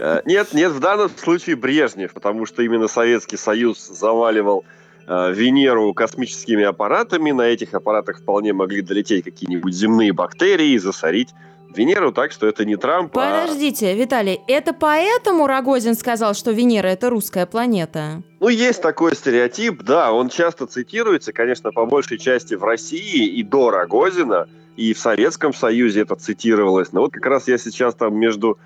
Э, 0.00 0.22
нет, 0.24 0.52
нет, 0.52 0.72
в 0.72 0.80
данном 0.80 1.10
случае 1.10 1.56
Брежнев, 1.56 2.12
потому 2.12 2.46
что 2.46 2.62
именно 2.62 2.86
Советский 2.86 3.36
Союз 3.36 3.84
заваливал 3.88 4.64
э, 5.06 5.32
Венеру 5.32 5.92
космическими 5.94 6.64
аппаратами. 6.64 7.32
На 7.32 7.42
этих 7.42 7.74
аппаратах 7.74 8.20
вполне 8.20 8.52
могли 8.52 8.82
долететь 8.82 9.24
какие-нибудь 9.24 9.74
земные 9.74 10.12
бактерии 10.12 10.72
и 10.72 10.78
засорить 10.78 11.30
Венеру 11.78 12.12
так, 12.12 12.32
что 12.32 12.46
это 12.46 12.64
не 12.64 12.76
Трамп, 12.76 13.16
а 13.16 13.42
Подождите, 13.44 13.90
а... 13.90 13.94
Виталий, 13.94 14.40
это 14.48 14.72
поэтому 14.72 15.46
Рогозин 15.46 15.94
сказал, 15.94 16.34
что 16.34 16.50
Венера– 16.50 16.86
это 16.88 17.08
русская 17.08 17.46
планета? 17.46 18.22
Ну, 18.40 18.48
есть 18.48 18.82
такой 18.82 19.14
стереотип, 19.14 19.82
да, 19.82 20.12
он 20.12 20.28
часто 20.28 20.66
цитируется, 20.66 21.32
конечно, 21.32 21.72
по 21.72 21.86
большей 21.86 22.18
части 22.18 22.54
в 22.54 22.64
России 22.64 23.26
и 23.26 23.42
до 23.42 23.70
Рогозина, 23.70 24.48
и 24.76 24.92
в 24.92 24.98
Советском 24.98 25.54
Союзе 25.54 26.02
это 26.02 26.16
цитировалось. 26.16 26.92
Но 26.92 27.02
вот 27.02 27.12
как 27.12 27.26
раз 27.26 27.48
я 27.48 27.58
сейчас 27.58 27.94
там 27.94 28.16
между 28.16 28.58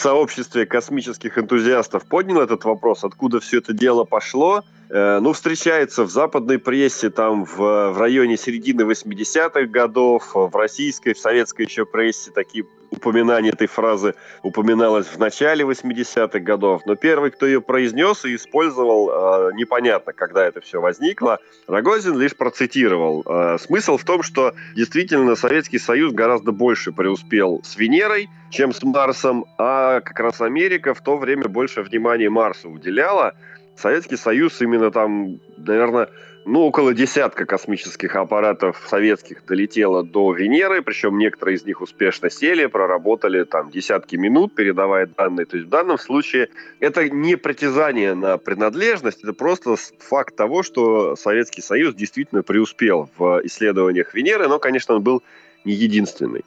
сообществе 0.00 0.66
космических 0.66 1.38
энтузиастов 1.38 2.04
поднял 2.06 2.40
этот 2.40 2.64
вопрос, 2.64 3.04
откуда 3.04 3.40
все 3.40 3.58
это 3.58 3.72
дело 3.72 4.04
пошло. 4.04 4.64
Э, 4.88 5.20
ну, 5.20 5.32
встречается 5.32 6.04
в 6.04 6.10
западной 6.10 6.58
прессе 6.58 7.10
там 7.10 7.44
в, 7.44 7.56
в 7.56 7.98
районе 7.98 8.36
середины 8.36 8.82
80-х 8.82 9.66
годов, 9.66 10.32
в 10.34 10.54
российской, 10.54 11.14
в 11.14 11.18
советской 11.18 11.66
еще 11.66 11.86
прессе 11.86 12.30
такие 12.30 12.64
упоминания 12.92 13.50
этой 13.50 13.66
фразы 13.66 14.14
упоминалось 14.42 15.06
в 15.06 15.18
начале 15.18 15.64
80-х 15.64 16.38
годов, 16.40 16.82
но 16.86 16.94
первый, 16.94 17.30
кто 17.30 17.46
ее 17.46 17.60
произнес 17.60 18.24
и 18.24 18.36
использовал, 18.36 19.10
э, 19.10 19.52
непонятно, 19.54 20.12
когда 20.12 20.46
это 20.46 20.60
все 20.60 20.80
возникло, 20.80 21.38
Рогозин 21.66 22.18
лишь 22.18 22.36
процитировал. 22.36 23.24
Э, 23.26 23.58
смысл 23.58 23.96
в 23.96 24.04
том, 24.04 24.22
что 24.22 24.54
действительно 24.76 25.34
Советский 25.34 25.78
Союз 25.78 26.12
гораздо 26.12 26.52
больше 26.52 26.92
преуспел 26.92 27.62
с 27.64 27.76
Венерой, 27.76 28.28
чем 28.50 28.72
с 28.72 28.82
Марсом, 28.82 29.46
а 29.58 30.00
как 30.00 30.20
раз 30.20 30.40
Америка 30.40 30.94
в 30.94 31.00
то 31.00 31.16
время 31.16 31.48
больше 31.48 31.82
внимания 31.82 32.28
Марсу 32.28 32.70
уделяла, 32.70 33.34
Советский 33.76 34.16
Союз 34.16 34.60
именно 34.60 34.90
там, 34.90 35.40
наверное, 35.56 36.08
ну, 36.44 36.60
около 36.62 36.92
десятка 36.94 37.46
космических 37.46 38.16
аппаратов 38.16 38.82
советских 38.88 39.44
долетело 39.46 40.02
до 40.02 40.32
Венеры, 40.32 40.82
причем 40.82 41.18
некоторые 41.18 41.56
из 41.56 41.64
них 41.64 41.80
успешно 41.80 42.30
сели, 42.30 42.66
проработали 42.66 43.44
там 43.44 43.70
десятки 43.70 44.16
минут, 44.16 44.54
передавая 44.54 45.06
данные. 45.06 45.46
То 45.46 45.56
есть 45.56 45.68
в 45.68 45.70
данном 45.70 45.98
случае 45.98 46.48
это 46.80 47.08
не 47.08 47.36
притязание 47.36 48.14
на 48.14 48.38
принадлежность, 48.38 49.22
это 49.22 49.32
просто 49.32 49.76
факт 49.98 50.34
того, 50.34 50.62
что 50.62 51.16
Советский 51.16 51.62
Союз 51.62 51.94
действительно 51.94 52.42
преуспел 52.42 53.08
в 53.16 53.40
исследованиях 53.44 54.14
Венеры, 54.14 54.48
но, 54.48 54.58
конечно, 54.58 54.96
он 54.96 55.02
был 55.02 55.22
не 55.64 55.74
единственный. 55.74 56.44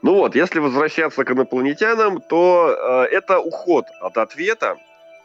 Ну 0.00 0.14
вот, 0.14 0.36
если 0.36 0.60
возвращаться 0.60 1.24
к 1.24 1.30
инопланетянам, 1.30 2.20
то 2.20 3.06
э, 3.10 3.14
это 3.16 3.40
уход 3.40 3.84
от 4.00 4.16
ответа, 4.16 4.76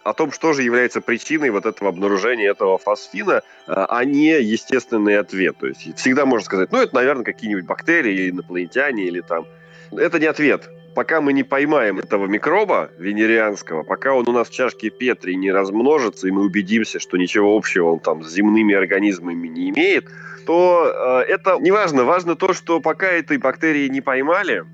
о 0.04 0.14
том, 0.14 0.32
что 0.32 0.54
же 0.54 0.64
является 0.64 1.02
причиной 1.02 1.50
вот 1.50 1.66
этого 1.66 1.90
обнаружения 1.90 2.50
этого 2.50 2.78
фосфина, 2.78 3.42
а, 3.68 3.86
а 3.86 4.06
не 4.06 4.42
естественный 4.42 5.18
ответ. 5.18 5.58
То 5.58 5.68
есть 5.68 5.98
всегда 5.98 6.26
можно 6.26 6.46
сказать, 6.46 6.72
ну, 6.72 6.80
это, 6.80 6.96
наверное, 6.96 7.24
какие-нибудь 7.24 7.66
бактерии 7.66 8.30
инопланетяне, 8.30 9.06
или 9.06 9.22
там... 9.22 9.46
Это 9.92 10.20
не 10.20 10.26
ответ. 10.26 10.70
Пока 10.96 11.22
мы 11.22 11.34
не 11.34 11.44
поймаем 11.44 12.00
этого 12.00 12.28
микроба 12.28 12.92
венерианского, 12.98 13.84
пока 13.84 14.14
он 14.14 14.28
у 14.28 14.32
нас 14.32 14.50
в 14.50 14.54
чашке 14.54 14.90
Петри 14.90 15.34
не 15.34 15.52
размножится, 15.52 16.28
и 16.28 16.32
мы 16.32 16.44
убедимся, 16.44 17.00
что 17.00 17.18
ничего 17.18 17.56
общего 17.56 17.94
он 17.94 18.00
там 18.00 18.24
с 18.24 18.32
земными 18.32 18.76
организмами 18.76 19.48
не 19.48 19.70
имеет, 19.70 20.08
то 20.46 21.24
э, 21.28 21.32
это 21.32 21.58
не 21.60 21.72
важно. 21.72 22.04
Важно 22.04 22.36
то, 22.36 22.54
что 22.54 22.80
пока 22.80 23.08
этой 23.08 23.38
бактерии 23.38 23.88
не 23.88 24.02
поймали, 24.02 24.66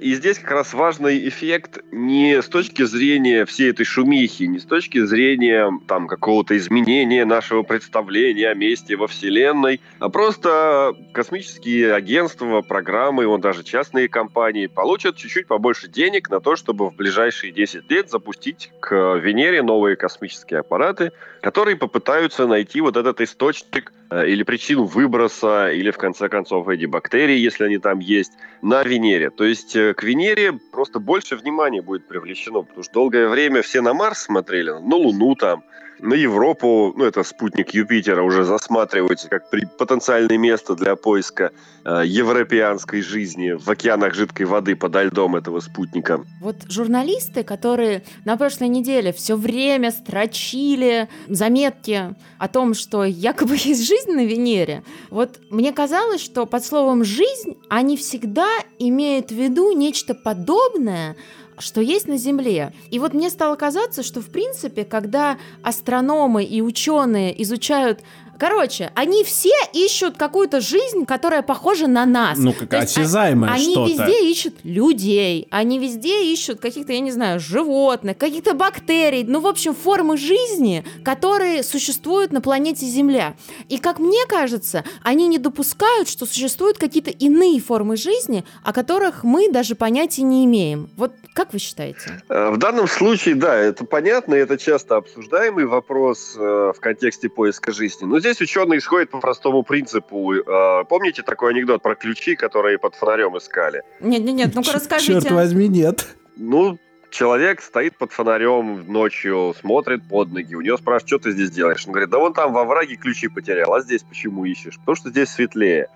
и 0.00 0.14
здесь 0.14 0.38
как 0.38 0.50
раз 0.52 0.74
важный 0.74 1.28
эффект 1.28 1.78
не 1.90 2.40
с 2.40 2.48
точки 2.48 2.82
зрения 2.84 3.44
всей 3.44 3.70
этой 3.70 3.84
шумихи, 3.84 4.44
не 4.44 4.58
с 4.58 4.64
точки 4.64 5.04
зрения 5.04 5.70
там 5.86 6.06
какого-то 6.06 6.56
изменения 6.56 7.24
нашего 7.24 7.62
представления 7.62 8.48
о 8.48 8.54
месте 8.54 8.96
во 8.96 9.06
Вселенной, 9.06 9.80
а 9.98 10.08
просто 10.08 10.94
космические 11.12 11.94
агентства, 11.94 12.62
программы, 12.62 13.26
он 13.26 13.40
даже 13.40 13.64
частные 13.64 14.08
компании 14.08 14.66
получат 14.66 15.16
чуть-чуть 15.16 15.46
побольше 15.46 15.88
денег 15.88 16.30
на 16.30 16.40
то, 16.40 16.56
чтобы 16.56 16.90
в 16.90 16.96
ближайшие 16.96 17.52
10 17.52 17.90
лет 17.90 18.10
запустить 18.10 18.70
к 18.80 19.16
Венере 19.16 19.62
новые 19.62 19.96
космические 19.96 20.60
аппараты, 20.60 21.12
которые 21.42 21.76
попытаются 21.76 22.46
найти 22.46 22.80
вот 22.80 22.96
этот 22.96 23.20
источник 23.20 23.92
э, 24.10 24.28
или 24.28 24.44
причину 24.44 24.84
выброса, 24.84 25.72
или 25.72 25.90
в 25.90 25.98
конце 25.98 26.28
концов 26.28 26.68
эти 26.68 26.86
бактерии, 26.86 27.36
если 27.36 27.64
они 27.64 27.78
там 27.78 27.98
есть, 27.98 28.32
на 28.62 28.84
Венере. 28.84 29.30
То 29.30 29.44
есть 29.44 29.74
э, 29.74 29.92
к 29.92 30.04
Венере 30.04 30.52
просто 30.52 31.00
больше 31.00 31.36
внимания 31.36 31.82
будет 31.82 32.06
привлечено, 32.06 32.62
потому 32.62 32.84
что 32.84 32.92
долгое 32.94 33.28
время 33.28 33.62
все 33.62 33.80
на 33.80 33.92
Марс 33.92 34.22
смотрели, 34.22 34.70
на 34.70 34.96
Луну 34.96 35.34
там, 35.34 35.64
на 36.02 36.14
Европу, 36.14 36.92
ну 36.96 37.04
это 37.04 37.22
спутник 37.22 37.70
Юпитера, 37.70 38.22
уже 38.22 38.44
засматриваются 38.44 39.28
как 39.28 39.48
при, 39.50 39.64
потенциальное 39.78 40.36
место 40.36 40.74
для 40.74 40.96
поиска 40.96 41.52
э, 41.84 42.02
европеанской 42.04 43.02
жизни 43.02 43.52
в 43.52 43.68
океанах 43.68 44.14
жидкой 44.14 44.46
воды 44.46 44.74
подо 44.74 45.04
льдом 45.04 45.36
этого 45.36 45.60
спутника. 45.60 46.24
Вот 46.40 46.56
журналисты, 46.68 47.44
которые 47.44 48.02
на 48.24 48.36
прошлой 48.36 48.68
неделе 48.68 49.12
все 49.12 49.36
время 49.36 49.92
строчили 49.92 51.08
заметки 51.28 52.14
о 52.38 52.48
том, 52.48 52.74
что 52.74 53.04
якобы 53.04 53.54
есть 53.58 53.86
жизнь 53.86 54.10
на 54.10 54.26
Венере, 54.26 54.82
вот 55.10 55.38
мне 55.50 55.72
казалось, 55.72 56.20
что 56.20 56.46
под 56.46 56.64
словом 56.64 57.04
«жизнь» 57.04 57.56
они 57.68 57.96
всегда 57.96 58.48
имеют 58.80 59.30
в 59.30 59.34
виду 59.34 59.72
нечто 59.72 60.14
подобное, 60.14 61.16
что 61.58 61.80
есть 61.80 62.08
на 62.08 62.16
Земле. 62.16 62.72
И 62.90 62.98
вот 62.98 63.14
мне 63.14 63.30
стало 63.30 63.56
казаться, 63.56 64.02
что 64.02 64.20
в 64.20 64.30
принципе, 64.30 64.84
когда 64.84 65.38
астрономы 65.62 66.44
и 66.44 66.60
ученые 66.60 67.40
изучают 67.42 68.00
Короче, 68.42 68.90
они 68.96 69.22
все 69.22 69.54
ищут 69.72 70.16
какую-то 70.16 70.60
жизнь, 70.60 71.06
которая 71.06 71.42
похожа 71.42 71.86
на 71.86 72.04
нас. 72.04 72.36
Ну, 72.38 72.52
как 72.52 72.74
осязаемое 72.74 73.52
они, 73.52 73.62
что-то. 73.62 73.84
Они 73.84 73.92
везде 73.92 74.30
ищут 74.32 74.54
людей, 74.64 75.46
они 75.52 75.78
везде 75.78 76.24
ищут 76.24 76.58
каких-то, 76.58 76.92
я 76.92 76.98
не 76.98 77.12
знаю, 77.12 77.38
животных, 77.38 78.18
каких-то 78.18 78.54
бактерий, 78.54 79.22
ну, 79.22 79.38
в 79.38 79.46
общем, 79.46 79.76
формы 79.76 80.16
жизни, 80.16 80.84
которые 81.04 81.62
существуют 81.62 82.32
на 82.32 82.40
планете 82.40 82.84
Земля. 82.84 83.36
И, 83.68 83.78
как 83.78 84.00
мне 84.00 84.26
кажется, 84.28 84.82
они 85.04 85.28
не 85.28 85.38
допускают, 85.38 86.08
что 86.08 86.26
существуют 86.26 86.78
какие-то 86.78 87.10
иные 87.10 87.60
формы 87.60 87.96
жизни, 87.96 88.44
о 88.64 88.72
которых 88.72 89.22
мы 89.22 89.52
даже 89.52 89.76
понятия 89.76 90.22
не 90.22 90.44
имеем. 90.46 90.90
Вот 90.96 91.12
как 91.32 91.52
вы 91.52 91.60
считаете? 91.60 92.22
Э, 92.28 92.50
в 92.50 92.58
данном 92.58 92.88
случае, 92.88 93.36
да, 93.36 93.54
это 93.56 93.84
понятно, 93.84 94.34
это 94.34 94.58
часто 94.58 94.96
обсуждаемый 94.96 95.64
вопрос 95.64 96.34
э, 96.36 96.72
в 96.76 96.80
контексте 96.80 97.28
поиска 97.28 97.72
жизни. 97.72 98.04
Но 98.04 98.20
здесь 98.20 98.31
ученые 98.40 98.78
исходят 98.78 99.10
по 99.10 99.20
простому 99.20 99.62
принципу. 99.62 100.34
Э, 100.34 100.84
помните 100.88 101.22
такой 101.22 101.50
анекдот 101.50 101.82
про 101.82 101.94
ключи, 101.94 102.36
которые 102.36 102.78
под 102.78 102.94
фонарем 102.94 103.36
искали? 103.36 103.82
Нет-нет-нет, 104.00 104.54
ну-ка 104.54 104.72
расскажите. 104.72 105.20
Черт 105.20 105.30
возьми, 105.30 105.68
нет. 105.68 106.06
Ну, 106.36 106.78
человек 107.10 107.60
стоит 107.60 107.96
под 107.96 108.12
фонарем 108.12 108.90
ночью, 108.90 109.54
смотрит 109.60 110.08
под 110.08 110.32
ноги. 110.32 110.54
У 110.54 110.60
него 110.60 110.76
спрашивают, 110.78 111.08
что 111.08 111.18
ты 111.18 111.32
здесь 111.32 111.50
делаешь? 111.50 111.84
Он 111.86 111.92
говорит, 111.92 112.10
да 112.10 112.18
вон 112.18 112.32
там 112.32 112.52
во 112.52 112.64
враге 112.64 112.96
ключи 112.96 113.28
потерял, 113.28 113.72
а 113.74 113.80
здесь 113.80 114.02
почему 114.02 114.44
ищешь? 114.44 114.78
Потому 114.78 114.96
что 114.96 115.10
здесь 115.10 115.28
светлее. 115.28 115.88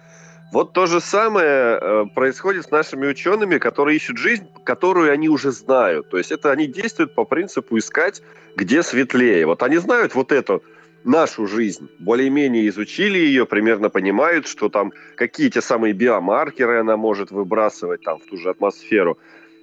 Вот 0.53 0.73
то 0.73 0.87
же 0.87 1.01
самое 1.01 1.79
э, 1.81 2.05
происходит 2.15 2.67
с 2.67 2.71
нашими 2.71 3.07
учеными, 3.09 3.59
которые 3.59 3.97
ищут 3.97 4.17
жизнь, 4.19 4.47
которую 4.65 5.13
они 5.13 5.29
уже 5.29 5.51
знают. 5.51 6.09
То 6.11 6.19
есть 6.19 6.31
это 6.31 6.53
они 6.53 6.67
действуют 6.67 7.15
по 7.15 7.25
принципу 7.25 7.77
искать, 7.79 8.23
где 8.55 8.83
светлее. 8.85 9.45
Вот 9.47 9.63
они 9.65 9.79
знают 9.79 10.15
вот 10.15 10.31
эту 10.31 10.63
нашу 11.05 11.47
жизнь, 11.47 11.89
более-менее 11.99 12.69
изучили 12.69 13.19
ее, 13.19 13.47
примерно 13.47 13.91
понимают, 13.91 14.47
что 14.47 14.69
там 14.69 14.93
какие 15.17 15.49
те 15.51 15.63
самые 15.63 15.93
биомаркеры 15.95 16.81
она 16.81 16.97
может 16.97 17.31
выбрасывать 17.31 18.03
там 18.03 18.19
в 18.19 18.27
ту 18.27 18.37
же 18.37 18.51
атмосферу. 18.51 19.19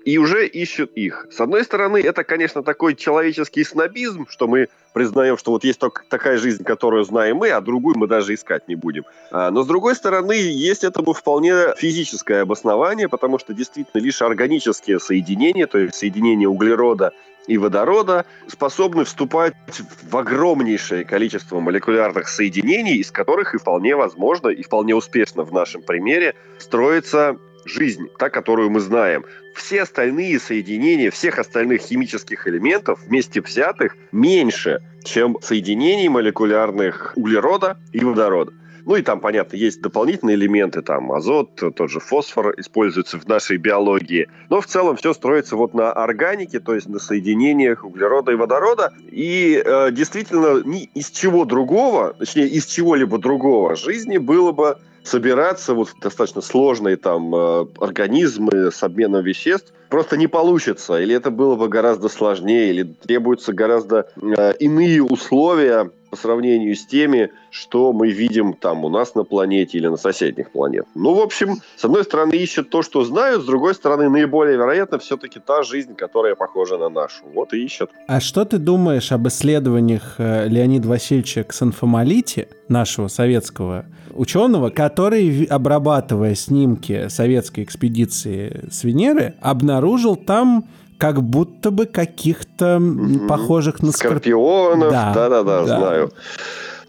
и 0.05 0.17
уже 0.17 0.45
ищут 0.47 0.91
их. 0.95 1.27
С 1.31 1.39
одной 1.39 1.63
стороны, 1.63 1.97
это, 1.97 2.23
конечно, 2.23 2.61
такой 2.61 2.95
человеческий 2.95 3.63
снобизм, 3.63 4.27
что 4.29 4.47
мы 4.47 4.67
признаем, 4.93 5.37
что 5.37 5.51
вот 5.51 5.63
есть 5.63 5.79
только 5.79 6.03
такая 6.09 6.37
жизнь, 6.37 6.63
которую 6.63 7.05
знаем 7.05 7.37
мы, 7.37 7.49
а 7.51 7.61
другую 7.61 7.97
мы 7.97 8.07
даже 8.07 8.33
искать 8.33 8.67
не 8.67 8.75
будем. 8.75 9.05
А, 9.31 9.49
но 9.49 9.63
с 9.63 9.67
другой 9.67 9.95
стороны, 9.95 10.33
есть 10.33 10.83
этому 10.83 11.13
вполне 11.13 11.73
физическое 11.77 12.41
обоснование, 12.41 13.07
потому 13.07 13.39
что 13.39 13.53
действительно 13.53 14.01
лишь 14.01 14.21
органические 14.21 14.99
соединения, 14.99 15.67
то 15.67 15.77
есть 15.77 15.95
соединение 15.95 16.49
углерода 16.49 17.13
и 17.47 17.57
водорода 17.57 18.25
способны 18.47 19.03
вступать 19.03 19.53
в 20.01 20.17
огромнейшее 20.17 21.03
количество 21.03 21.59
молекулярных 21.59 22.27
соединений, 22.27 22.95
из 22.95 23.11
которых 23.11 23.53
и 23.53 23.57
вполне 23.57 23.95
возможно, 23.95 24.49
и 24.49 24.63
вполне 24.63 24.95
успешно 24.95 25.43
в 25.43 25.51
нашем 25.51 25.81
примере 25.81 26.35
строится 26.57 27.37
жизнь, 27.65 28.07
та, 28.17 28.29
которую 28.29 28.69
мы 28.69 28.79
знаем. 28.79 29.25
Все 29.55 29.83
остальные 29.83 30.39
соединения 30.39 31.11
всех 31.11 31.39
остальных 31.39 31.81
химических 31.81 32.47
элементов 32.47 32.99
вместе 33.05 33.41
взятых 33.41 33.95
меньше, 34.11 34.81
чем 35.03 35.37
соединений 35.41 36.09
молекулярных 36.09 37.13
углерода 37.15 37.77
и 37.91 38.03
водорода. 38.03 38.53
Ну 38.85 38.95
и 38.95 39.01
там, 39.01 39.19
понятно, 39.19 39.55
есть 39.55 39.81
дополнительные 39.81 40.35
элементы, 40.35 40.81
там 40.81 41.11
азот, 41.11 41.55
тот 41.55 41.89
же 41.89 41.99
фосфор 41.99 42.53
используется 42.57 43.17
в 43.17 43.27
нашей 43.27 43.57
биологии. 43.57 44.29
Но 44.49 44.61
в 44.61 44.65
целом 44.65 44.97
все 44.97 45.13
строится 45.13 45.55
вот 45.55 45.73
на 45.73 45.91
органике, 45.91 46.59
то 46.59 46.75
есть 46.75 46.89
на 46.89 46.99
соединениях 46.99 47.83
углерода 47.83 48.31
и 48.31 48.35
водорода. 48.35 48.91
И 49.09 49.61
э, 49.63 49.91
действительно, 49.91 50.61
ни 50.65 50.83
из 50.93 51.11
чего 51.11 51.45
другого, 51.45 52.13
точнее, 52.13 52.47
из 52.47 52.65
чего-либо 52.65 53.17
другого 53.17 53.75
жизни 53.75 54.17
было 54.17 54.51
бы 54.51 54.77
собираться 55.03 55.73
вот 55.73 55.89
в 55.89 55.99
достаточно 55.99 56.41
сложные 56.41 56.97
там 56.97 57.33
э, 57.35 57.65
организмы 57.79 58.71
с 58.71 58.83
обменом 58.83 59.23
веществ 59.23 59.73
просто 59.89 60.17
не 60.17 60.27
получится. 60.27 60.99
Или 60.99 61.15
это 61.15 61.29
было 61.29 61.55
бы 61.55 61.67
гораздо 61.67 62.09
сложнее, 62.09 62.69
или 62.71 62.83
требуются 62.83 63.53
гораздо 63.53 64.07
э, 64.15 64.53
иные 64.59 65.03
условия 65.03 65.91
по 66.13 66.17
сравнению 66.17 66.75
с 66.75 66.85
теми, 66.85 67.31
что 67.49 67.91
мы 67.91 68.11
видим 68.11 68.53
там 68.53 68.85
у 68.85 68.89
нас 68.89 69.15
на 69.15 69.23
планете 69.23 69.79
или 69.79 69.87
на 69.87 69.97
соседних 69.97 70.51
планетах. 70.51 70.89
Ну, 70.93 71.15
в 71.15 71.19
общем, 71.19 71.55
с 71.75 71.83
одной 71.83 72.03
стороны 72.03 72.33
ищут 72.35 72.69
то, 72.69 72.83
что 72.83 73.03
знают, 73.03 73.41
с 73.41 73.45
другой 73.45 73.73
стороны 73.73 74.09
наиболее 74.09 74.55
вероятно 74.57 74.99
все-таки 74.99 75.39
та 75.39 75.63
жизнь, 75.63 75.95
которая 75.95 76.35
похожа 76.35 76.77
на 76.77 76.89
нашу. 76.89 77.23
Вот 77.33 77.55
и 77.55 77.65
ищут. 77.65 77.89
А 78.07 78.19
что 78.19 78.45
ты 78.45 78.59
думаешь 78.59 79.11
об 79.11 79.27
исследованиях 79.27 80.15
э, 80.19 80.47
Леонида 80.47 80.87
Васильевича 80.87 81.43
Ксанфомолити, 81.45 82.47
нашего 82.67 83.07
советского 83.07 83.85
ученого, 84.13 84.69
который, 84.69 85.45
обрабатывая 85.45 86.35
снимки 86.35 87.07
советской 87.09 87.63
экспедиции 87.63 88.65
с 88.71 88.83
Венеры, 88.83 89.33
обнаружил 89.41 90.15
там 90.15 90.65
как 91.03 91.21
будто 91.21 91.69
бы 91.69 91.85
каких-то 91.85 92.81
похожих 93.27 93.83
на 93.83 93.91
скорпионов. 93.91 94.89
Да-да-да, 94.89 95.65
знаю. 95.65 96.11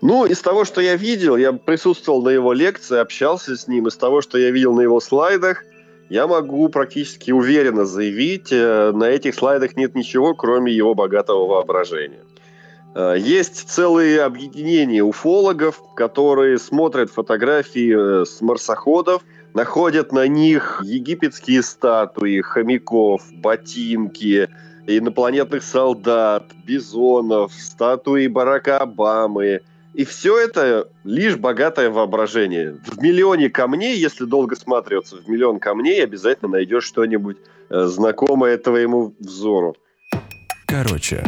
Ну, 0.03 0.25
из 0.25 0.41
того, 0.41 0.65
что 0.65 0.81
я 0.81 0.95
видел, 0.95 1.37
я 1.37 1.53
присутствовал 1.53 2.23
на 2.23 2.29
его 2.29 2.53
лекции, 2.53 2.97
общался 2.97 3.57
с 3.57 3.67
ним, 3.67 3.89
из 3.89 3.97
того, 3.97 4.23
что 4.23 4.39
я 4.39 4.53
видел 4.53 4.73
на 4.73 4.83
его 4.83 5.01
слайдах, 5.01 5.65
я 6.11 6.29
могу 6.29 6.69
практически 6.69 7.33
уверенно 7.33 7.87
заявить, 7.87 8.53
э, 8.53 8.93
на 8.95 9.11
этих 9.11 9.35
слайдах 9.35 9.75
нет 9.75 9.97
ничего, 9.97 10.33
кроме 10.35 10.73
его 10.73 10.95
богатого 10.95 11.49
воображения. 11.49 12.23
Э, 12.95 13.17
есть 13.19 13.69
целые 13.69 14.23
объединения 14.23 15.03
уфологов, 15.03 15.81
которые 15.97 16.59
смотрят 16.59 17.11
фотографии 17.11 18.21
э, 18.23 18.25
с 18.27 18.41
марсоходов, 18.41 19.23
находят 19.55 20.13
на 20.13 20.27
них 20.29 20.83
египетские 20.85 21.63
статуи, 21.63 22.41
хомяков, 22.41 23.23
ботинки, 23.33 24.51
инопланетных 24.87 25.63
солдат, 25.63 26.51
бизонов, 26.65 27.53
статуи 27.55 28.27
Барака 28.27 28.79
Обамы. 28.79 29.63
И 29.95 30.05
все 30.05 30.39
это 30.39 30.89
лишь 31.05 31.37
богатое 31.37 31.89
воображение. 31.89 32.77
В 32.85 33.01
миллионе 33.01 33.49
камней, 33.49 33.97
если 33.97 34.25
долго 34.25 34.57
смотреться, 34.57 35.17
в 35.17 35.29
миллион 35.29 35.61
камней 35.61 36.03
обязательно 36.03 36.51
найдешь 36.51 36.85
что-нибудь 36.85 37.37
э, 37.71 37.85
знакомое 37.85 38.59
твоему 38.59 39.15
взору. 39.21 39.77
Короче, 40.67 41.23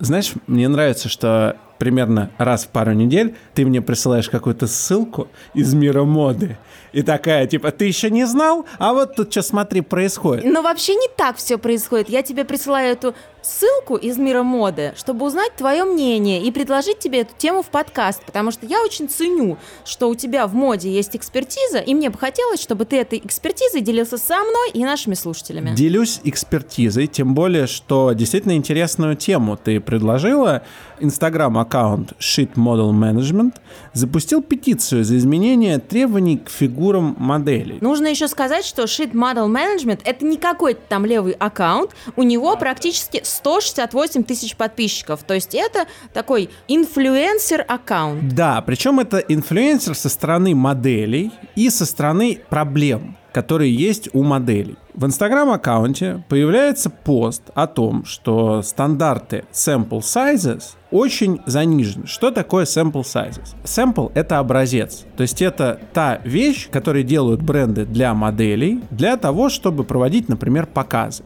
Знаешь, 0.00 0.32
мне 0.46 0.66
нравится, 0.66 1.10
что 1.10 1.58
примерно 1.80 2.30
раз 2.36 2.66
в 2.66 2.68
пару 2.68 2.92
недель 2.92 3.34
ты 3.54 3.64
мне 3.64 3.80
присылаешь 3.80 4.28
какую-то 4.28 4.68
ссылку 4.68 5.28
из 5.54 5.72
мира 5.74 6.04
моды. 6.04 6.58
И 6.92 7.02
такая, 7.02 7.46
типа, 7.46 7.70
ты 7.70 7.86
еще 7.86 8.10
не 8.10 8.26
знал? 8.26 8.66
А 8.78 8.92
вот 8.92 9.16
тут 9.16 9.32
что, 9.32 9.42
смотри, 9.42 9.80
происходит. 9.80 10.44
Но 10.44 10.60
вообще 10.62 10.94
не 10.94 11.08
так 11.16 11.36
все 11.36 11.56
происходит. 11.56 12.08
Я 12.08 12.22
тебе 12.22 12.44
присылаю 12.44 12.92
эту 12.92 13.14
ссылку 13.42 13.96
из 13.96 14.18
мира 14.18 14.42
моды, 14.42 14.92
чтобы 14.96 15.26
узнать 15.26 15.54
твое 15.56 15.84
мнение 15.84 16.42
и 16.42 16.50
предложить 16.50 16.98
тебе 16.98 17.20
эту 17.20 17.32
тему 17.36 17.62
в 17.62 17.66
подкаст, 17.66 18.24
потому 18.24 18.50
что 18.50 18.66
я 18.66 18.82
очень 18.82 19.08
ценю, 19.08 19.58
что 19.84 20.08
у 20.08 20.14
тебя 20.14 20.46
в 20.46 20.54
моде 20.54 20.90
есть 20.90 21.16
экспертиза, 21.16 21.78
и 21.78 21.94
мне 21.94 22.10
бы 22.10 22.18
хотелось, 22.18 22.60
чтобы 22.60 22.84
ты 22.84 22.98
этой 22.98 23.18
экспертизой 23.18 23.80
делился 23.80 24.18
со 24.18 24.38
мной 24.38 24.70
и 24.72 24.84
нашими 24.84 25.14
слушателями. 25.14 25.74
Делюсь 25.74 26.20
экспертизой, 26.24 27.06
тем 27.06 27.34
более, 27.34 27.66
что 27.66 28.12
действительно 28.12 28.52
интересную 28.52 29.16
тему 29.16 29.56
ты 29.56 29.80
предложила. 29.80 30.62
Инстаграм-аккаунт 31.00 32.12
Shit 32.18 32.54
Model 32.56 32.92
Management 32.92 33.54
запустил 33.94 34.42
петицию 34.42 35.04
за 35.04 35.16
изменение 35.16 35.78
требований 35.78 36.36
к 36.36 36.50
фигурам 36.50 37.16
моделей. 37.18 37.78
Нужно 37.80 38.08
еще 38.08 38.28
сказать, 38.28 38.64
что 38.64 38.82
Shit 38.82 39.12
Model 39.12 39.48
Management 39.48 40.00
это 40.04 40.24
не 40.24 40.36
какой-то 40.36 40.80
там 40.88 41.06
левый 41.06 41.32
аккаунт, 41.32 41.92
у 42.16 42.22
него 42.22 42.56
практически 42.56 43.22
168 43.30 44.24
тысяч 44.24 44.56
подписчиков. 44.56 45.22
То 45.22 45.34
есть 45.34 45.54
это 45.54 45.86
такой 46.12 46.50
инфлюенсер-аккаунт. 46.68 48.34
Да, 48.34 48.60
причем 48.62 49.00
это 49.00 49.18
инфлюенсер 49.18 49.94
со 49.94 50.08
стороны 50.08 50.54
моделей 50.54 51.30
и 51.56 51.70
со 51.70 51.86
стороны 51.86 52.40
проблем 52.48 53.16
которые 53.32 53.74
есть 53.74 54.08
у 54.12 54.22
моделей. 54.22 54.76
В 54.94 55.06
Инстаграм-аккаунте 55.06 56.24
появляется 56.28 56.90
пост 56.90 57.42
о 57.54 57.66
том, 57.66 58.04
что 58.04 58.60
стандарты 58.62 59.44
sample 59.52 60.00
sizes 60.00 60.74
очень 60.90 61.40
занижены. 61.46 62.06
Что 62.06 62.30
такое 62.30 62.64
sample 62.64 63.02
sizes? 63.02 63.54
Sample— 63.64 64.10
это 64.14 64.38
образец. 64.38 65.04
То 65.16 65.22
есть 65.22 65.40
это 65.40 65.80
та 65.92 66.20
вещь, 66.24 66.68
которую 66.70 67.04
делают 67.04 67.42
бренды 67.42 67.84
для 67.84 68.12
моделей, 68.14 68.82
для 68.90 69.16
того, 69.16 69.48
чтобы 69.48 69.84
проводить, 69.84 70.28
например, 70.28 70.66
показы. 70.66 71.22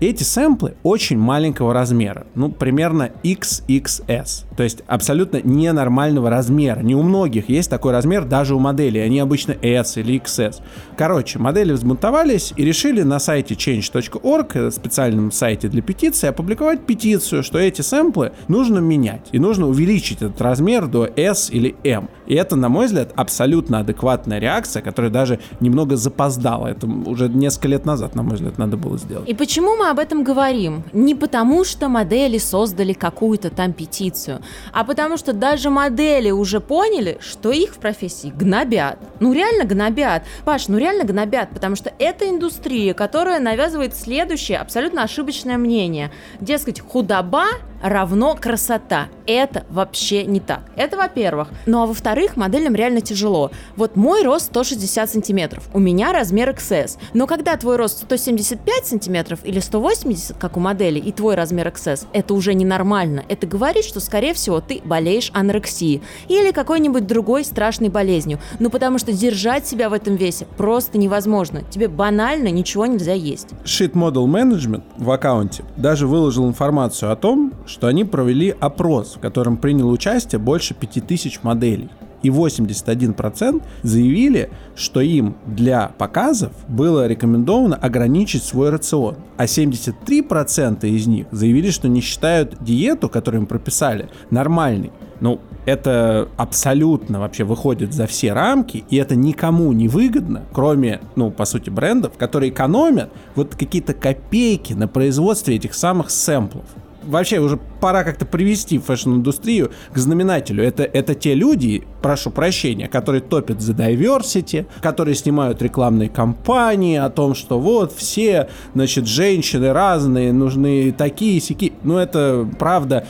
Эти 0.00 0.22
сэмплы 0.22 0.74
очень 0.82 1.18
маленького 1.18 1.74
размера, 1.74 2.26
ну, 2.34 2.50
примерно 2.50 3.10
XXS, 3.22 4.46
то 4.56 4.62
есть 4.62 4.82
абсолютно 4.86 5.40
ненормального 5.42 6.30
размера. 6.30 6.80
Не 6.80 6.94
у 6.94 7.02
многих 7.02 7.50
есть 7.50 7.68
такой 7.68 7.92
размер, 7.92 8.24
даже 8.24 8.54
у 8.54 8.58
моделей, 8.58 9.00
они 9.00 9.20
обычно 9.20 9.52
S 9.60 9.98
или 9.98 10.18
XS. 10.18 10.62
Короче, 10.96 11.38
модели 11.38 11.72
взбунтовались 11.72 12.54
и 12.56 12.64
решили 12.64 12.99
на 13.04 13.18
сайте 13.18 13.54
change.org, 13.54 14.56
э, 14.56 14.70
специальном 14.70 15.32
сайте 15.32 15.68
для 15.68 15.82
петиции, 15.82 16.28
опубликовать 16.28 16.86
петицию, 16.86 17.42
что 17.42 17.58
эти 17.58 17.82
сэмплы 17.82 18.32
нужно 18.48 18.78
менять. 18.78 19.28
И 19.32 19.38
нужно 19.38 19.68
увеличить 19.68 20.22
этот 20.22 20.40
размер 20.40 20.86
до 20.86 21.08
S 21.16 21.50
или 21.50 21.76
M. 21.84 22.08
И 22.26 22.34
это, 22.34 22.56
на 22.56 22.68
мой 22.68 22.86
взгляд, 22.86 23.12
абсолютно 23.16 23.80
адекватная 23.80 24.38
реакция, 24.38 24.82
которая 24.82 25.10
даже 25.10 25.40
немного 25.60 25.96
запоздала. 25.96 26.68
Это 26.68 26.86
уже 26.86 27.28
несколько 27.28 27.68
лет 27.68 27.84
назад, 27.84 28.14
на 28.14 28.22
мой 28.22 28.34
взгляд, 28.34 28.58
надо 28.58 28.76
было 28.76 28.98
сделать. 28.98 29.28
И 29.28 29.34
почему 29.34 29.76
мы 29.76 29.88
об 29.88 29.98
этом 29.98 30.22
говорим? 30.22 30.84
Не 30.92 31.14
потому, 31.14 31.64
что 31.64 31.88
модели 31.88 32.38
создали 32.38 32.92
какую-то 32.92 33.50
там 33.50 33.72
петицию, 33.72 34.40
а 34.72 34.84
потому 34.84 35.16
что 35.16 35.32
даже 35.32 35.70
модели 35.70 36.30
уже 36.30 36.60
поняли, 36.60 37.18
что 37.20 37.50
их 37.50 37.74
в 37.74 37.78
профессии 37.78 38.32
гнобят. 38.34 38.98
Ну 39.20 39.32
реально 39.32 39.64
гнобят. 39.64 40.22
Паш, 40.44 40.68
ну 40.68 40.78
реально 40.78 41.04
гнобят, 41.04 41.50
потому 41.50 41.76
что 41.76 41.92
это 41.98 42.28
индустрия, 42.28 42.89
которая 42.94 43.40
навязывает 43.40 43.96
следующее 43.96 44.58
абсолютно 44.58 45.02
ошибочное 45.02 45.58
мнение. 45.58 46.10
Дескать, 46.40 46.80
худоба 46.80 47.46
равно 47.82 48.36
красота. 48.38 49.08
Это 49.26 49.64
вообще 49.70 50.24
не 50.24 50.40
так. 50.40 50.62
Это 50.76 50.96
во-первых. 50.96 51.48
Ну 51.66 51.82
а 51.82 51.86
во-вторых, 51.86 52.36
моделям 52.36 52.74
реально 52.74 53.00
тяжело. 53.00 53.50
Вот 53.76 53.96
мой 53.96 54.22
рост 54.22 54.46
160 54.46 55.10
сантиметров, 55.10 55.68
у 55.72 55.78
меня 55.78 56.12
размер 56.12 56.50
XS. 56.50 56.98
Но 57.14 57.26
когда 57.26 57.56
твой 57.56 57.76
рост 57.76 57.98
175 58.02 58.86
сантиметров 58.86 59.40
или 59.44 59.60
180, 59.60 60.36
как 60.36 60.56
у 60.56 60.60
модели, 60.60 60.98
и 60.98 61.12
твой 61.12 61.34
размер 61.34 61.68
XS, 61.68 62.08
это 62.12 62.34
уже 62.34 62.54
ненормально. 62.54 63.24
Это 63.28 63.46
говорит, 63.46 63.84
что, 63.84 64.00
скорее 64.00 64.34
всего, 64.34 64.60
ты 64.60 64.80
болеешь 64.84 65.30
анорексией 65.32 66.02
или 66.28 66.50
какой-нибудь 66.50 67.06
другой 67.06 67.44
страшной 67.44 67.88
болезнью. 67.88 68.40
Ну 68.58 68.70
потому 68.70 68.98
что 68.98 69.12
держать 69.12 69.66
себя 69.66 69.88
в 69.88 69.92
этом 69.92 70.16
весе 70.16 70.46
просто 70.56 70.98
невозможно. 70.98 71.62
Тебе 71.70 71.88
банально 71.88 72.48
ничего 72.48 72.79
нельзя 72.86 73.12
есть. 73.12 73.48
Shit 73.64 73.92
Model 73.92 74.26
Management 74.26 74.82
в 74.96 75.10
аккаунте 75.10 75.64
даже 75.76 76.06
выложил 76.06 76.46
информацию 76.46 77.12
о 77.12 77.16
том, 77.16 77.52
что 77.66 77.86
они 77.86 78.04
провели 78.04 78.54
опрос, 78.60 79.16
в 79.16 79.20
котором 79.20 79.56
приняло 79.56 79.90
участие 79.90 80.38
больше 80.38 80.74
5000 80.74 81.42
моделей. 81.42 81.88
И 82.22 82.28
81% 82.28 83.62
заявили, 83.82 84.50
что 84.76 85.00
им 85.00 85.36
для 85.46 85.88
показов 85.96 86.52
было 86.68 87.06
рекомендовано 87.06 87.76
ограничить 87.76 88.42
свой 88.42 88.70
рацион. 88.70 89.16
А 89.38 89.46
73% 89.46 90.86
из 90.86 91.06
них 91.06 91.26
заявили, 91.30 91.70
что 91.70 91.88
не 91.88 92.00
считают 92.02 92.62
диету, 92.62 93.08
которую 93.08 93.42
им 93.42 93.46
прописали, 93.46 94.10
нормальной. 94.30 94.92
Ну, 95.20 95.40
это 95.70 96.28
абсолютно 96.36 97.20
вообще 97.20 97.44
выходит 97.44 97.92
за 97.92 98.06
все 98.06 98.32
рамки, 98.32 98.84
и 98.90 98.96
это 98.96 99.14
никому 99.14 99.72
не 99.72 99.88
выгодно, 99.88 100.42
кроме, 100.52 101.00
ну, 101.16 101.30
по 101.30 101.44
сути, 101.44 101.70
брендов, 101.70 102.12
которые 102.16 102.50
экономят 102.50 103.10
вот 103.34 103.54
какие-то 103.54 103.94
копейки 103.94 104.72
на 104.72 104.88
производстве 104.88 105.56
этих 105.56 105.74
самых 105.74 106.10
сэмплов 106.10 106.64
вообще 107.02 107.38
уже 107.38 107.58
пора 107.80 108.04
как-то 108.04 108.26
привести 108.26 108.78
фэшн-индустрию 108.78 109.70
к 109.92 109.98
знаменателю. 109.98 110.62
Это, 110.62 110.82
это 110.82 111.14
те 111.14 111.34
люди, 111.34 111.84
прошу 112.02 112.30
прощения, 112.30 112.88
которые 112.88 113.20
топят 113.20 113.60
за 113.60 113.72
diversity, 113.72 114.66
которые 114.80 115.14
снимают 115.14 115.62
рекламные 115.62 116.08
кампании 116.08 116.96
о 116.96 117.10
том, 117.10 117.34
что 117.34 117.58
вот 117.58 117.92
все, 117.92 118.48
значит, 118.74 119.06
женщины 119.06 119.72
разные, 119.72 120.32
нужны 120.32 120.92
такие-сякие. 120.92 121.72
Ну, 121.82 121.96
это 121.96 122.48
правда. 122.58 123.06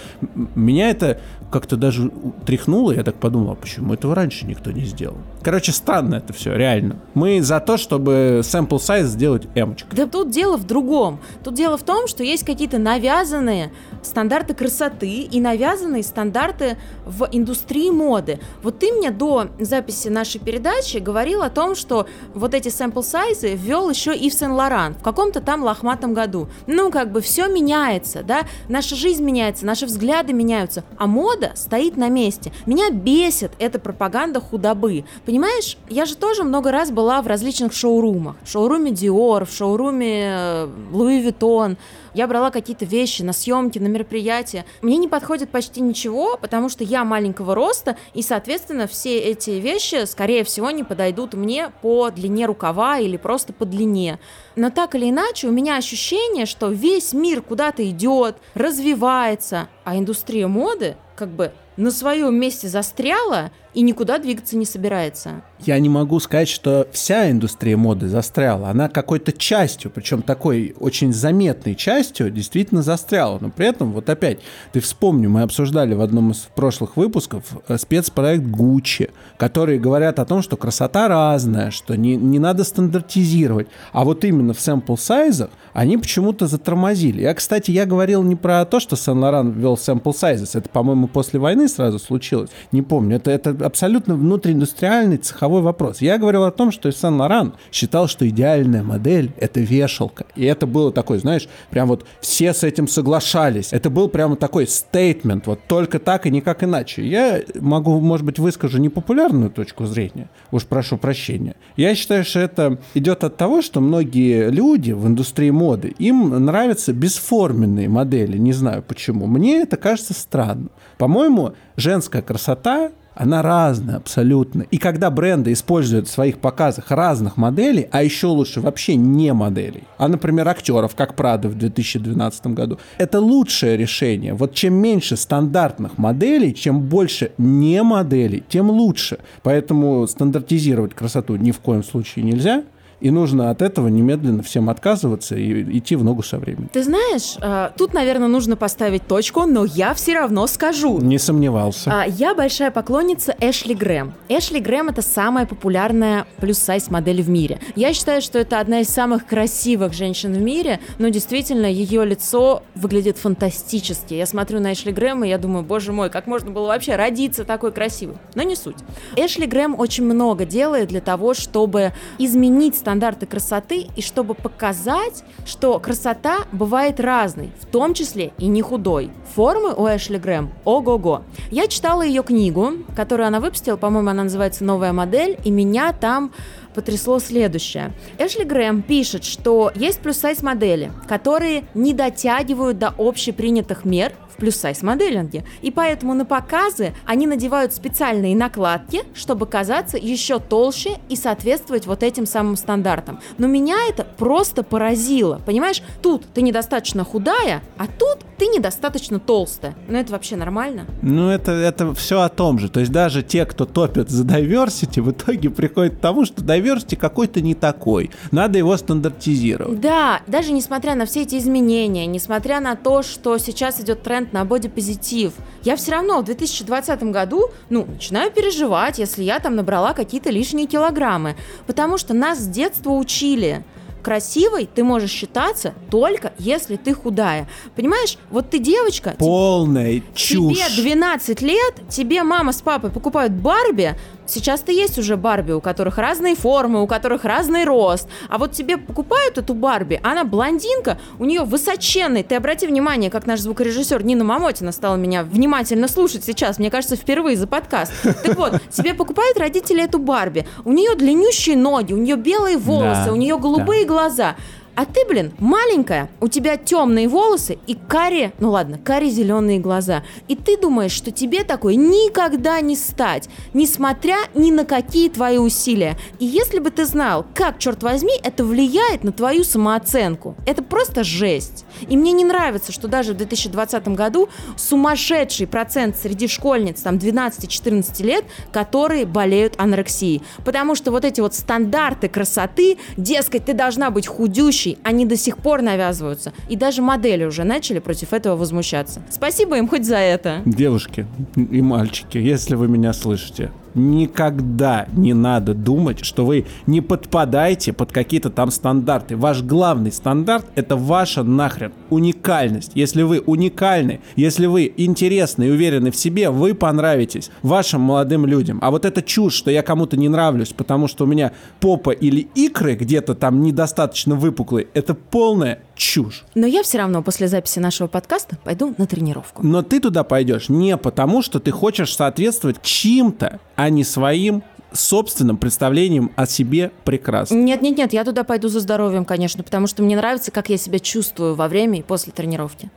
Меня 0.55 0.91
это 0.91 1.21
как-то 1.51 1.77
даже 1.77 2.11
тряхнуло, 2.47 2.93
я 2.93 3.03
так 3.03 3.17
подумал, 3.17 3.53
а 3.53 3.55
почему 3.55 3.95
этого 3.95 4.15
раньше 4.15 4.47
никто 4.47 4.71
не 4.71 4.85
сделал? 4.85 5.17
Короче, 5.43 5.73
странно 5.73 6.17
это 6.17 6.33
все, 6.33 6.55
реально. 6.55 6.97
Мы 7.15 7.43
за 7.43 7.61
то, 7.61 7.77
чтобы 7.77 8.41
sample 8.43 8.79
size 8.79 9.05
сделать 9.05 9.49
эмочку. 9.55 9.95
Да 9.95 10.07
тут 10.07 10.31
дело 10.31 10.57
в 10.57 10.67
другом. 10.67 11.21
Тут 11.43 11.55
дело 11.55 11.77
в 11.77 11.83
том, 11.83 12.07
что 12.07 12.23
есть 12.23 12.45
какие-то 12.45 12.79
навязанные 12.79 13.73
стандарты 14.03 14.55
красоты 14.55 15.23
и 15.23 15.41
навязанные 15.41 16.03
стандарты 16.03 16.77
в 17.05 17.29
индустрии 17.31 17.91
моды. 17.91 18.39
Вот 18.63 18.79
ты 18.79 18.93
мне 18.93 19.11
до 19.11 19.49
записи 19.59 20.09
нашей 20.09 20.41
передачи 20.41 20.99
говорил 20.99 21.43
о 21.43 21.51
том, 21.51 21.75
что 21.75 22.07
вот 22.35 22.55
эти 22.55 22.69
sample 22.69 23.03
size 23.03 23.55
ввел 23.55 23.91
еще 23.91 24.15
Ив 24.15 24.33
Сен-Лоран 24.33 24.95
в 24.95 25.03
каком-то 25.03 25.41
там 25.41 25.63
лохматом 25.63 26.15
году. 26.15 26.49
Ну, 26.67 26.91
как 26.91 27.13
бы 27.13 27.21
все 27.21 27.47
меняется, 27.49 28.23
да, 28.23 28.43
наша 28.69 28.97
жизнь 28.97 29.23
меняется, 29.23 29.67
наши 29.67 29.87
взгляды 29.87 30.33
меняются, 30.33 30.85
а 30.97 31.07
мода 31.07 31.53
стоит 31.55 31.97
на 31.97 32.09
месте. 32.09 32.53
Меня 32.67 32.91
бесит 32.91 33.53
эта 33.59 33.79
пропаганда 33.79 34.41
худобы. 34.41 35.05
Понимаешь, 35.25 35.77
я 35.89 36.07
же 36.07 36.17
тоже 36.17 36.45
много 36.45 36.71
раз 36.71 36.91
была 36.91 37.23
в 37.23 37.27
различных 37.27 37.73
шоурумах. 37.73 38.37
В 38.43 38.49
шоуруме 38.49 38.91
Dior, 38.91 39.45
в 39.45 39.53
шоуруме 39.53 40.69
Louis 40.93 41.25
Vuitton, 41.25 41.77
я 42.15 42.27
брала 42.27 42.51
какие-то 42.51 42.85
вещи 42.85 43.23
на 43.23 43.33
съемки, 43.33 43.79
на 43.79 43.87
мероприятия. 43.91 44.65
Мне 44.83 44.97
не 44.97 45.09
подходит 45.09 45.51
почти 45.51 45.81
ничего, 45.81 46.37
потому 46.37 46.69
что 46.69 46.85
я 46.85 47.05
маленького 47.05 47.55
роста, 47.55 47.97
и, 48.15 48.23
соответственно, 48.23 48.87
все 48.87 49.19
эти 49.19 49.51
вещи, 49.51 50.05
скорее 50.07 50.45
всего, 50.45 50.71
не 50.71 50.85
подойдут 50.85 51.35
мне 51.35 51.71
по 51.83 52.11
длине 52.11 52.47
рукава 52.47 52.99
или 52.99 53.17
просто 53.17 53.53
по 53.53 53.65
длине. 53.65 54.19
Но 54.57 54.71
так 54.71 54.95
или 54.95 55.11
иначе, 55.11 55.49
у 55.49 55.53
меня 55.53 55.77
ощущение, 55.77 56.47
что 56.47 56.69
весь 56.69 57.13
мир 57.13 57.43
куда-то 57.43 57.89
идет, 57.89 58.37
развивается, 58.55 59.69
а 59.85 59.97
индустрия 59.97 60.49
моды 60.49 60.97
как 61.17 61.29
бы 61.29 61.53
на 61.77 61.91
своем 61.91 62.35
месте 62.35 62.69
застряла 62.69 63.51
и 63.75 63.83
никуда 63.83 64.19
двигаться 64.19 64.57
не 64.57 64.65
собирается. 64.65 65.43
Я 65.61 65.79
не 65.79 65.89
могу 65.89 66.19
сказать, 66.21 66.49
что 66.49 66.89
вся 66.93 67.31
индустрия 67.31 67.77
моды 67.77 68.09
застряла. 68.09 68.71
Она 68.71 68.89
какой-то 68.89 69.33
частью, 69.33 69.91
причем 69.91 70.23
такой 70.23 70.75
очень 70.81 71.13
заметной 71.13 71.75
частью, 71.75 72.31
действительно 72.31 72.83
застряла. 72.83 73.39
Но 73.41 73.51
при 73.51 73.67
этом, 73.67 73.93
вот 73.93 74.09
опять, 74.09 74.41
ты 74.73 74.81
вспомни, 74.81 75.27
мы 75.27 75.43
обсуждали 75.43 75.95
в 75.95 76.01
одном 76.01 76.31
из 76.31 76.49
прошлых 76.55 76.97
выпусков 76.97 77.45
э, 77.69 77.77
спецпроект 77.79 78.45
Gucci, 78.45 79.11
которые 79.37 79.79
говорят 79.79 80.19
о 80.19 80.25
том, 80.25 80.43
что 80.43 80.57
красота 80.57 81.09
разная, 81.09 81.71
что 81.71 81.97
не, 81.97 82.17
не 82.17 82.39
надо 82.39 82.65
стандартизировать. 82.65 83.69
А 83.93 84.05
вот 84.05 84.25
именно 84.25 84.55
в 84.55 84.59
sample 84.59 84.99
сайзах 84.99 85.51
они 85.73 85.99
почему-то 85.99 86.47
затормозили. 86.47 87.23
Я, 87.23 87.35
кстати, 87.35 87.71
я 87.71 87.87
говорил 87.87 88.23
не 88.23 88.37
про 88.37 88.65
то, 88.65 88.81
что 88.81 88.97
Сен-Лоран 88.97 89.53
ввел 89.53 89.75
sizes. 89.75 90.59
Это, 90.59 90.69
по-моему, 90.69 91.07
после 91.07 91.39
войны 91.39 91.69
сразу 91.69 91.99
случилось. 91.99 92.51
Не 92.73 92.83
помню. 92.83 93.17
Это, 93.17 93.31
это 93.31 93.60
абсолютно 93.61 94.15
внутрииндустриальный 94.15 95.17
цеховой 95.17 95.63
вопрос. 95.63 96.01
Я 96.01 96.19
говорил 96.19 96.45
о 96.45 96.51
том, 96.51 96.73
что 96.73 96.91
Сен-Лоран 96.91 97.55
считал, 97.73 98.09
что 98.09 98.29
идеальная 98.29 98.83
модель— 98.83 99.33
это 99.39 99.61
вешалка. 99.61 100.27
И 100.37 100.45
это 100.45 100.67
было 100.67 100.93
такой, 100.93 101.19
знаешь, 101.19 101.49
прям 101.71 101.89
вот 101.89 102.05
все 102.21 102.53
с 102.53 102.65
этим 102.65 102.89
соглашались. 102.89 103.73
Это 103.73 103.91
был 103.91 104.09
прямо 104.09 104.37
такой 104.37 104.67
стейтмент, 104.67 105.47
вот 105.47 105.61
только 105.69 105.99
так 105.99 106.27
и 106.27 106.31
никак 106.31 106.65
иначе. 106.65 107.07
Я 107.07 107.43
могу, 107.61 108.01
может 108.01 108.27
быть, 108.27 108.39
выскажу 108.39 108.79
непопулярную 108.79 109.51
точку 109.51 109.87
зрения, 109.87 110.29
уж 110.51 110.65
прошу 110.65 110.99
прощения. 110.99 111.57
Я 111.77 111.95
считаю, 111.95 112.25
что 112.25 112.41
это 112.41 112.79
идет 112.95 113.25
от 113.25 113.37
того, 113.37 113.63
что 113.63 113.81
многие 113.81 114.51
люди 114.51 114.93
в 114.93 115.07
индустрии 115.07 115.51
моды, 115.51 115.95
им 115.99 116.45
нравятся 116.45 116.93
бесформенные 116.93 117.89
модели, 117.89 118.39
не 118.39 118.53
знаю 118.53 118.83
почему. 118.87 119.27
Мне 119.27 119.63
это 119.63 119.77
кажется 119.77 120.15
странным. 120.15 120.71
По-моему, 120.99 121.55
женская 121.77 122.23
красота 122.23 122.91
она 123.15 123.43
разная 123.43 123.97
абсолютно. 123.97 124.63
И 124.71 124.79
когда 124.79 125.11
бренды 125.11 125.53
используют 125.53 126.09
в 126.09 126.11
своих 126.11 126.39
показах 126.39 126.91
разных 126.91 127.37
моделей, 127.37 127.89
а 127.91 128.03
еще 128.03 128.29
лучше 128.29 128.61
вообще 128.61 128.97
не 128.97 129.33
моделей, 129.33 129.85
а, 129.99 130.09
например, 130.09 130.49
актеров, 130.49 130.95
как 130.95 131.15
Прада 131.15 131.49
в 131.49 131.57
2012 131.57 132.47
году, 132.49 132.79
это 132.99 133.21
лучшее 133.21 133.77
решение. 133.77 134.35
Вот 134.35 134.55
чем 134.55 134.75
меньше 134.75 135.17
стандартных 135.17 135.99
моделей, 135.99 136.55
чем 136.55 136.81
больше 136.81 137.33
не 137.39 137.83
моделей, 137.83 138.43
тем 138.49 138.71
лучше. 138.71 139.19
Поэтому 139.43 140.07
стандартизировать 140.07 140.95
красоту 140.95 141.37
ни 141.37 141.51
в 141.51 141.61
коем 141.61 141.83
случае 141.85 142.25
нельзя– 142.25 142.65
и 143.01 143.11
нужно 143.11 143.51
от 143.51 143.63
этого 143.63 143.89
немедленно 143.89 144.43
всем 144.43 144.71
отказываться 144.71 145.37
и 145.37 145.79
идти 145.79 145.97
в 145.97 146.05
ногу 146.05 146.23
со 146.23 146.39
временем. 146.39 146.69
Ты 146.73 146.83
знаешь, 146.83 147.37
а, 147.41 147.73
тут, 147.77 147.95
наверное, 147.95 148.29
нужно 148.29 148.57
поставить 148.57 149.07
точку, 149.07 149.47
но 149.47 149.65
я 149.65 149.95
все 149.95 150.15
равно 150.15 150.47
скажу. 150.47 151.01
Не 151.01 151.19
сомневался. 151.19 151.91
А, 151.93 152.07
я 152.07 152.35
большая 152.35 152.71
поклонница 152.71 153.35
Эшли 153.41 153.75
Грэм. 153.75 154.13
Эшли 154.29 154.61
Грэм 154.61 154.89
это 154.89 155.03
самая 155.03 155.47
популярная 155.47 156.27
плюс-сайз 156.39 156.91
модель 156.91 157.23
в 157.23 157.29
мире. 157.29 157.61
Я 157.77 157.93
считаю, 157.95 158.21
что 158.23 158.39
это 158.39 158.61
одна 158.61 158.81
из 158.81 158.89
самых 158.89 159.27
красивых 159.27 159.93
женщин 159.93 160.33
в 160.33 160.41
мире, 160.41 160.81
но 160.99 161.09
действительно 161.09 161.67
ее 161.67 162.05
лицо 162.05 162.63
выглядит 162.75 163.19
фантастически. 163.19 164.15
Я 164.15 164.27
смотрю 164.27 164.61
на 164.61 164.73
Эшли 164.73 164.93
Грэм 164.93 165.25
и 165.25 165.29
я 165.29 165.39
думаю, 165.39 165.65
боже 165.65 165.93
мой, 165.93 166.11
как 166.11 166.27
можно 166.27 166.51
было 166.51 166.67
вообще 166.67 166.97
родиться 166.97 167.45
такой 167.45 167.73
красивой. 167.73 168.17
Но 168.35 168.43
не 168.43 168.57
суть. 168.57 168.77
Эшли 169.17 169.47
Грэм 169.47 169.79
очень 169.79 170.05
много 170.05 170.45
делает 170.45 170.89
для 170.89 171.01
того, 171.01 171.35
чтобы 171.35 171.93
изменить 172.19 172.77
стандарты 172.91 173.25
красоты 173.27 173.87
и 173.95 174.03
чтобы 174.03 174.35
показать, 174.35 175.23
что 175.47 175.79
красота 175.79 176.39
бывает 176.51 176.99
разной, 176.99 177.53
в 177.61 177.67
том 177.67 177.95
числе 177.95 178.33
и 178.37 178.49
не 178.49 178.63
худой. 178.63 179.13
Формы 179.37 179.73
у 179.75 179.87
Эшли 179.87 180.19
Грэм 180.19 180.51
ого-го. 180.65 181.23
Я 181.53 181.69
читала 181.69 182.03
ее 182.03 182.25
книгу, 182.25 182.73
которую 182.97 183.29
она 183.29 183.39
выпустила, 183.39 183.77
по-моему, 183.77 184.11
она 184.11 184.25
называется 184.25 184.65
«Новая 184.65 184.93
модель», 184.93 185.39
и 185.45 185.53
меня 185.53 185.93
там 185.93 186.33
потрясло 186.75 187.21
следующее. 187.21 187.93
Эшли 188.19 188.45
Грэм 188.45 188.83
пишет, 188.83 189.23
что 189.23 189.71
есть 189.77 190.01
плюс-сайз 190.01 190.43
модели, 190.43 190.91
которые 191.07 191.63
не 191.75 191.95
дотягивают 191.95 192.79
до 192.79 192.93
общепринятых 192.99 193.85
мер 193.85 194.15
плюс-сайз 194.41 194.83
моделинге. 194.83 195.45
И 195.63 195.71
поэтому 195.71 196.15
на 196.15 196.25
показы 196.25 196.95
они 197.07 197.27
надевают 197.27 197.73
специальные 197.73 198.35
накладки, 198.35 199.03
чтобы 199.15 199.47
казаться 199.47 199.97
еще 199.97 200.41
толще 200.41 200.99
и 201.09 201.17
соответствовать 201.17 201.87
вот 201.87 202.03
этим 202.03 202.27
самым 202.27 202.57
стандартам. 202.57 203.21
Но 203.39 203.47
меня 203.47 203.77
это 203.89 204.05
просто 204.05 204.63
поразило. 204.63 205.41
Понимаешь, 205.47 205.83
тут 206.03 206.25
ты 206.35 206.43
недостаточно 206.43 207.05
худая, 207.05 207.63
а 207.77 207.87
тут 207.87 208.19
ты 208.39 208.47
недостаточно 208.47 209.21
толстая. 209.21 209.77
Ну 209.87 209.99
это 209.99 210.13
вообще 210.13 210.35
нормально? 210.37 210.87
Ну 211.03 211.29
это, 211.29 211.53
это 211.53 211.95
все 211.95 212.23
о 212.23 212.29
том 212.29 212.59
же. 212.59 212.71
То 212.71 212.81
есть 212.81 212.91
даже 212.91 213.23
те, 213.23 213.45
кто 213.45 213.67
топят 213.67 214.09
за 214.09 214.25
diversity, 214.25 215.03
в 215.03 215.11
итоге 215.11 215.51
приходят 215.51 215.97
к 215.97 216.01
тому, 216.01 216.25
что 216.25 216.43
diversity 216.43 216.97
какой-то 216.97 217.43
не 217.43 217.55
такой. 217.55 218.11
Надо 218.31 218.59
его 218.59 218.77
стандартизировать. 218.77 219.81
Да, 219.81 220.23
даже 220.27 220.53
несмотря 220.53 220.95
на 220.95 221.05
все 221.05 221.23
эти 221.23 221.37
изменения, 221.37 222.07
несмотря 222.07 222.61
на 222.61 222.77
то, 222.77 223.03
что 223.03 223.37
сейчас 223.37 223.81
идет 223.81 224.03
тренд 224.03 224.30
на 224.33 224.45
бодипозитив, 224.45 225.33
я 225.63 225.77
все 225.77 225.93
равно 225.93 226.21
в 226.21 226.25
2020 226.25 227.03
году, 227.05 227.51
ну, 227.69 227.87
начинаю 227.87 228.31
переживать, 228.31 228.99
если 228.99 229.23
я 229.23 229.39
там 229.39 229.57
набрала 229.57 229.93
какие-то 229.93 230.31
лишние 230.31 230.67
килограммы. 230.67 231.37
Потому 231.67 231.99
что 231.99 232.15
нас 232.15 232.39
с 232.39 232.47
детства 232.47 232.91
учили– 232.91 233.65
красивой 234.01 234.69
ты 234.73 234.83
можешь 234.83 235.11
считаться 235.11 235.75
только 235.91 236.33
если 236.39 236.77
ты 236.77 236.95
худая. 236.95 237.49
Понимаешь, 237.77 238.19
вот 238.31 238.51
ты 238.51 238.59
девочка... 238.59 239.15
Полная 239.19 240.03
чушь. 240.15 240.57
Тебе 240.57 240.83
12 240.83 241.43
лет, 241.43 241.75
тебе 241.89 242.23
мама 242.23 242.53
с 242.53 242.63
папой 242.63 242.91
покупают 242.91 243.33
Барби, 243.33 243.97
сейчас-то 244.31 244.73
есть 244.73 244.99
уже 244.99 245.17
Барби, 245.17 245.53
у 245.53 245.61
которых 245.61 245.99
разные 245.99 246.35
формы, 246.35 246.83
у 246.83 246.87
которых 246.87 247.25
разный 247.25 247.65
рост. 247.65 248.09
А 248.29 248.39
вот 248.39 248.53
тебе 248.53 248.77
покупают 248.77 249.39
эту 249.39 249.55
Барби, 249.55 250.01
она 250.03 250.25
блондинка, 250.25 250.99
у 251.19 251.25
нее 251.25 251.43
высоченный. 251.43 252.23
Ты 252.23 252.37
обрати 252.37 252.67
внимание, 252.67 253.11
как 253.11 253.27
наш 253.27 253.41
звукорежиссер 253.41 254.05
Нина 254.05 254.25
Мамотина 254.25 254.73
стала 254.73 254.97
меня 254.97 255.23
внимательно 255.23 255.89
слушать 255.89 256.25
сейчас, 256.25 256.59
мне 256.59 256.71
кажется, 256.71 256.97
впервые 256.97 257.37
за 257.37 257.47
подкаст. 257.47 257.93
Так 258.03 258.37
вот, 258.37 258.61
тебе 258.71 258.95
покупают 258.95 259.39
родители 259.39 259.83
эту 259.83 259.99
Барби. 259.99 260.47
У 260.65 260.73
нее 260.73 260.95
длиннющие 260.95 261.57
ноги, 261.57 261.93
у 261.93 261.99
нее 261.99 262.17
белые 262.17 262.57
волосы, 262.57 263.07
Да, 263.07 263.13
у 263.13 263.17
нее 263.17 263.39
голубые 263.39 263.85
глаза. 263.85 264.37
А 264.77 264.87
ты, 264.87 265.05
блин, 265.07 265.33
маленькая, 265.39 266.09
у 266.21 266.29
тебя 266.29 266.57
темные 266.57 267.09
волосы 267.09 267.59
и 267.67 267.75
карие, 267.75 268.33
ну 268.39 268.51
ладно, 268.51 268.79
карие 268.79 269.11
зеленые 269.11 269.59
глаза. 269.59 270.03
И 270.29 270.37
ты 270.37 270.57
думаешь, 270.57 270.93
что 270.93 271.11
тебе 271.11 271.45
такой 271.45 271.77
никогда 271.77 272.61
не 272.61 272.77
стать, 272.77 273.29
несмотря 273.53 274.17
ни 274.35 274.51
на 274.51 274.65
какие 274.65 275.09
твои 275.09 275.39
усилия. 275.39 275.99
И 276.19 276.25
если 276.25 276.61
бы 276.61 276.71
ты 276.71 276.85
знал, 276.87 277.27
как, 277.35 277.59
черт 277.59 277.83
возьми, 277.83 278.13
это 278.23 278.45
влияет 278.45 279.05
на 279.05 279.13
твою 279.13 279.45
самооценку, 279.45 280.37
это 280.47 280.63
просто 280.63 281.05
жесть. 281.05 281.65
И 281.89 281.97
мне 281.97 282.13
не 282.13 282.25
нравится, 282.25 282.73
что 282.73 282.89
даже 282.89 283.13
в 283.13 283.17
2020 283.17 283.89
году 283.89 284.29
сумасшедший 284.57 285.47
процент 285.47 285.97
среди 285.97 286.29
школьниц, 286.29 286.81
там 286.81 286.97
12-14 286.97 288.03
лет, 288.03 288.25
которые 288.53 289.05
болеют 289.05 289.55
анорексией. 289.59 290.23
Потому 290.45 290.75
что 290.75 290.91
вот 290.91 291.05
эти 291.05 291.21
вот 291.21 291.35
стандарты 291.35 292.09
красоты, 292.09 292.79
дескать, 292.97 293.47
ты 293.47 293.53
должна 293.53 293.91
быть 293.91 294.07
худющей, 294.07 294.60
они 294.83 295.07
до 295.07 295.17
сих 295.17 295.39
пор 295.39 295.63
навязываются. 295.63 296.33
И 296.49 296.57
даже 296.57 296.83
модели 296.83 297.25
уже 297.25 297.45
начали 297.45 297.79
против 297.79 298.13
этого 298.13 298.37
возмущаться. 298.37 299.03
Спасибо 299.11 299.57
им 299.59 299.69
хоть 299.69 299.87
за 299.87 299.97
это. 299.97 300.43
Девушки 300.45 301.07
и 301.37 301.63
мальчики, 301.63 302.19
если 302.19 302.55
вы 302.55 302.69
меня 302.69 302.93
слышите, 302.93 303.51
никогда 303.75 304.87
не 304.93 305.15
надо 305.15 305.55
думать, 305.55 306.05
что 306.05 306.25
вы 306.25 306.47
не 306.67 306.81
подпадаете 306.81 307.73
под 307.73 307.93
какие-то 307.93 308.31
там 308.31 308.51
стандарты. 308.51 309.17
Ваш 309.17 309.43
главный 309.43 309.93
стандарт— 309.93 310.47
это 310.55 310.77
ваша 310.77 311.23
нахрен 311.23 311.73
уникальность. 311.91 312.73
Если 312.75 313.03
вы 313.03 313.21
уникальны, 313.21 314.01
если 314.17 314.47
вы 314.47 314.73
интересны 314.77 315.45
и 315.45 315.51
уверены 315.51 315.91
в 315.91 315.97
себе, 315.97 316.31
вы 316.31 316.55
понравитесь 316.55 317.31
вашим 317.43 317.81
молодым 317.81 318.27
людям. 318.27 318.59
А 318.63 318.71
вот 318.71 318.85
эта 318.85 319.03
чушь, 319.03 319.35
что 319.35 319.51
я 319.51 319.63
кому-то 319.63 319.97
не 319.97 320.09
нравлюсь, 320.09 320.53
потому 320.53 320.89
что 320.89 321.05
у 321.05 321.07
меня 321.07 321.33
попа 321.61 321.91
или 321.91 322.29
икры 322.35 322.75
где-то 322.75 323.15
там 323.15 323.43
недостаточно 323.43 324.15
выпуклые, 324.15 324.69
это 324.75 324.95
полная 324.95 325.61
чушь. 325.81 326.25
Но 326.35 326.47
я 326.47 326.63
все 326.63 326.79
равно 326.79 327.03
после 327.03 327.27
записи 327.27 327.59
нашего 327.59 327.89
подкаста 327.89 328.37
пойду 328.45 328.75
на 328.77 328.87
тренировку. 328.87 329.45
Но 329.45 329.63
ты 329.63 329.81
туда 329.81 330.05
пойдешь 330.05 330.49
не 330.49 330.77
потому, 330.77 331.23
что 331.23 331.41
ты 331.41 331.51
хочешь 331.51 331.97
соответствовать 331.97 332.63
чьим-то, 332.63 333.41
а 333.57 333.71
не 333.71 333.83
своим 333.83 334.45
собственным 334.73 335.37
представлением 335.37 336.13
о 336.15 336.27
себе 336.27 336.71
прекрасно. 336.85 337.35
Нет, 337.35 337.63
нет, 337.63 337.77
нет, 337.77 337.93
я 337.93 338.05
туда 338.05 338.23
пойду 338.23 338.49
за 338.49 338.61
здоровьем, 338.61 339.05
конечно, 339.05 339.43
потому 339.43 339.67
что 339.67 339.83
мне 339.83 339.97
нравится, 339.97 340.31
как 340.31 340.49
я 340.49 340.59
себя 340.59 340.79
чувствую 340.79 341.35
во 341.35 341.49
время 341.49 341.81
и 341.81 341.83
после 341.83 342.13
тренировки. 342.13 342.71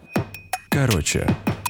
Короче. 0.71 1.19
Короче. 1.19 1.62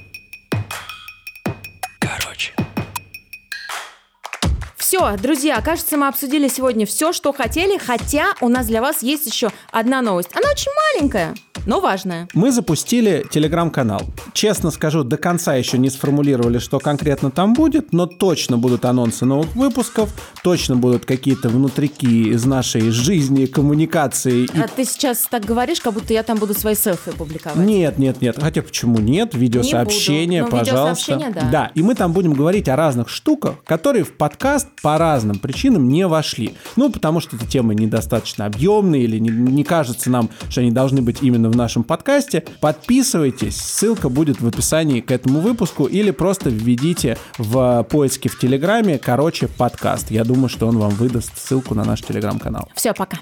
Все, 4.93 5.17
друзья, 5.17 5.59
кажется, 5.59 5.97
мы 5.97 6.07
обсудили 6.07 6.47
сегодня 6.47 6.85
все, 6.85 7.13
что 7.13 7.33
хотели, 7.33 7.79
хотя 7.79 8.35
у 8.41 8.47
нас 8.47 8.67
для 8.67 8.79
вас 8.79 9.01
есть 9.01 9.25
еще 9.25 9.49
одна 9.71 10.03
новость. 10.03 10.29
Она 10.35 10.51
очень 10.51 10.71
маленькая, 10.93 11.33
но 11.65 11.79
важная. 11.79 12.27
Мы 12.33 12.51
запустили 12.51 13.25
телеграм-канал. 13.31 14.01
Честно 14.33 14.71
скажу, 14.71 15.03
до 15.03 15.17
конца 15.17 15.55
еще 15.55 15.77
не 15.77 15.89
сформулировали, 15.89 16.59
что 16.59 16.79
конкретно 16.79 17.31
там 17.31 17.53
будет, 17.53 17.93
но 17.93 18.05
точно 18.05 18.57
будут 18.57 18.85
анонсы 18.85 19.25
новых 19.25 19.55
выпусков, 19.55 20.09
точно 20.43 20.75
будут 20.75 21.05
какие-то 21.05 21.49
внутрики 21.49 22.05
из 22.05 22.45
нашей 22.45 22.89
жизни, 22.91 23.45
коммуникации. 23.45 24.45
и- 24.45 24.59
А 24.59 24.67
ты 24.67 24.85
сейчас 24.85 25.19
так 25.29 25.45
говоришь, 25.45 25.79
как 25.81 25.93
будто 25.93 26.13
я 26.13 26.23
там 26.23 26.37
буду 26.37 26.53
свои 26.53 26.75
селфи 26.75 27.11
публиковать. 27.11 27.57
Нет, 27.57 27.97
нет, 27.97 28.21
нет. 28.21 28.37
Хотя 28.39 28.61
почему 28.61 28.99
нет? 28.99 29.33
Видеосообщения, 29.33 30.43
буду. 30.43 30.55
Ну, 30.55 30.59
пожалуйста. 30.59 31.11
видеосообщения, 31.13 31.41
да. 31.43 31.49
Да, 31.51 31.71
и 31.75 31.81
мы 31.83 31.95
там 31.95 32.13
будем 32.13 32.33
говорить 32.33 32.67
о 32.69 32.75
разных 32.75 33.09
штуках, 33.09 33.55
которые 33.65 34.03
в 34.03 34.13
подкаст 34.17 34.67
по 34.81 34.97
разным 34.97 35.37
причинам 35.39 35.87
не 35.87 36.07
вошли. 36.07 36.55
Ну, 36.75 36.89
потому 36.91 37.19
что 37.19 37.35
эти 37.35 37.45
темы 37.45 37.75
недостаточно 37.75 38.45
объемные 38.45 39.03
или 39.03 39.19
не, 39.19 39.29
не 39.29 39.63
кажется 39.63 40.09
нам, 40.09 40.29
что 40.49 40.61
они 40.61 40.71
должны 40.71 41.01
быть 41.01 41.17
именно 41.21 41.49
в 41.53 41.55
нашем 41.55 41.83
подкасте. 41.83 42.43
Подписывайтесь, 42.59 43.57
ссылка 43.57 44.09
будет 44.09 44.41
в 44.41 44.47
описании 44.47 45.01
к 45.01 45.11
этому 45.11 45.39
выпуску 45.39 45.85
или 45.85 46.11
просто 46.11 46.49
введите 46.49 47.17
в 47.37 47.83
поиске 47.89 48.27
в 48.29 48.39
Телеграме, 48.39 48.97
короче, 48.97 49.47
подкаст. 49.47 50.11
Я 50.11 50.23
думаю, 50.23 50.49
что 50.49 50.67
он 50.67 50.77
вам 50.77 50.91
выдаст 50.91 51.37
ссылку 51.37 51.75
на 51.75 51.85
наш 51.85 52.01
Телеграм-канал. 52.01 52.69
Все, 52.75 52.93
пока. 52.93 53.19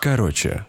Короче. 0.00 0.66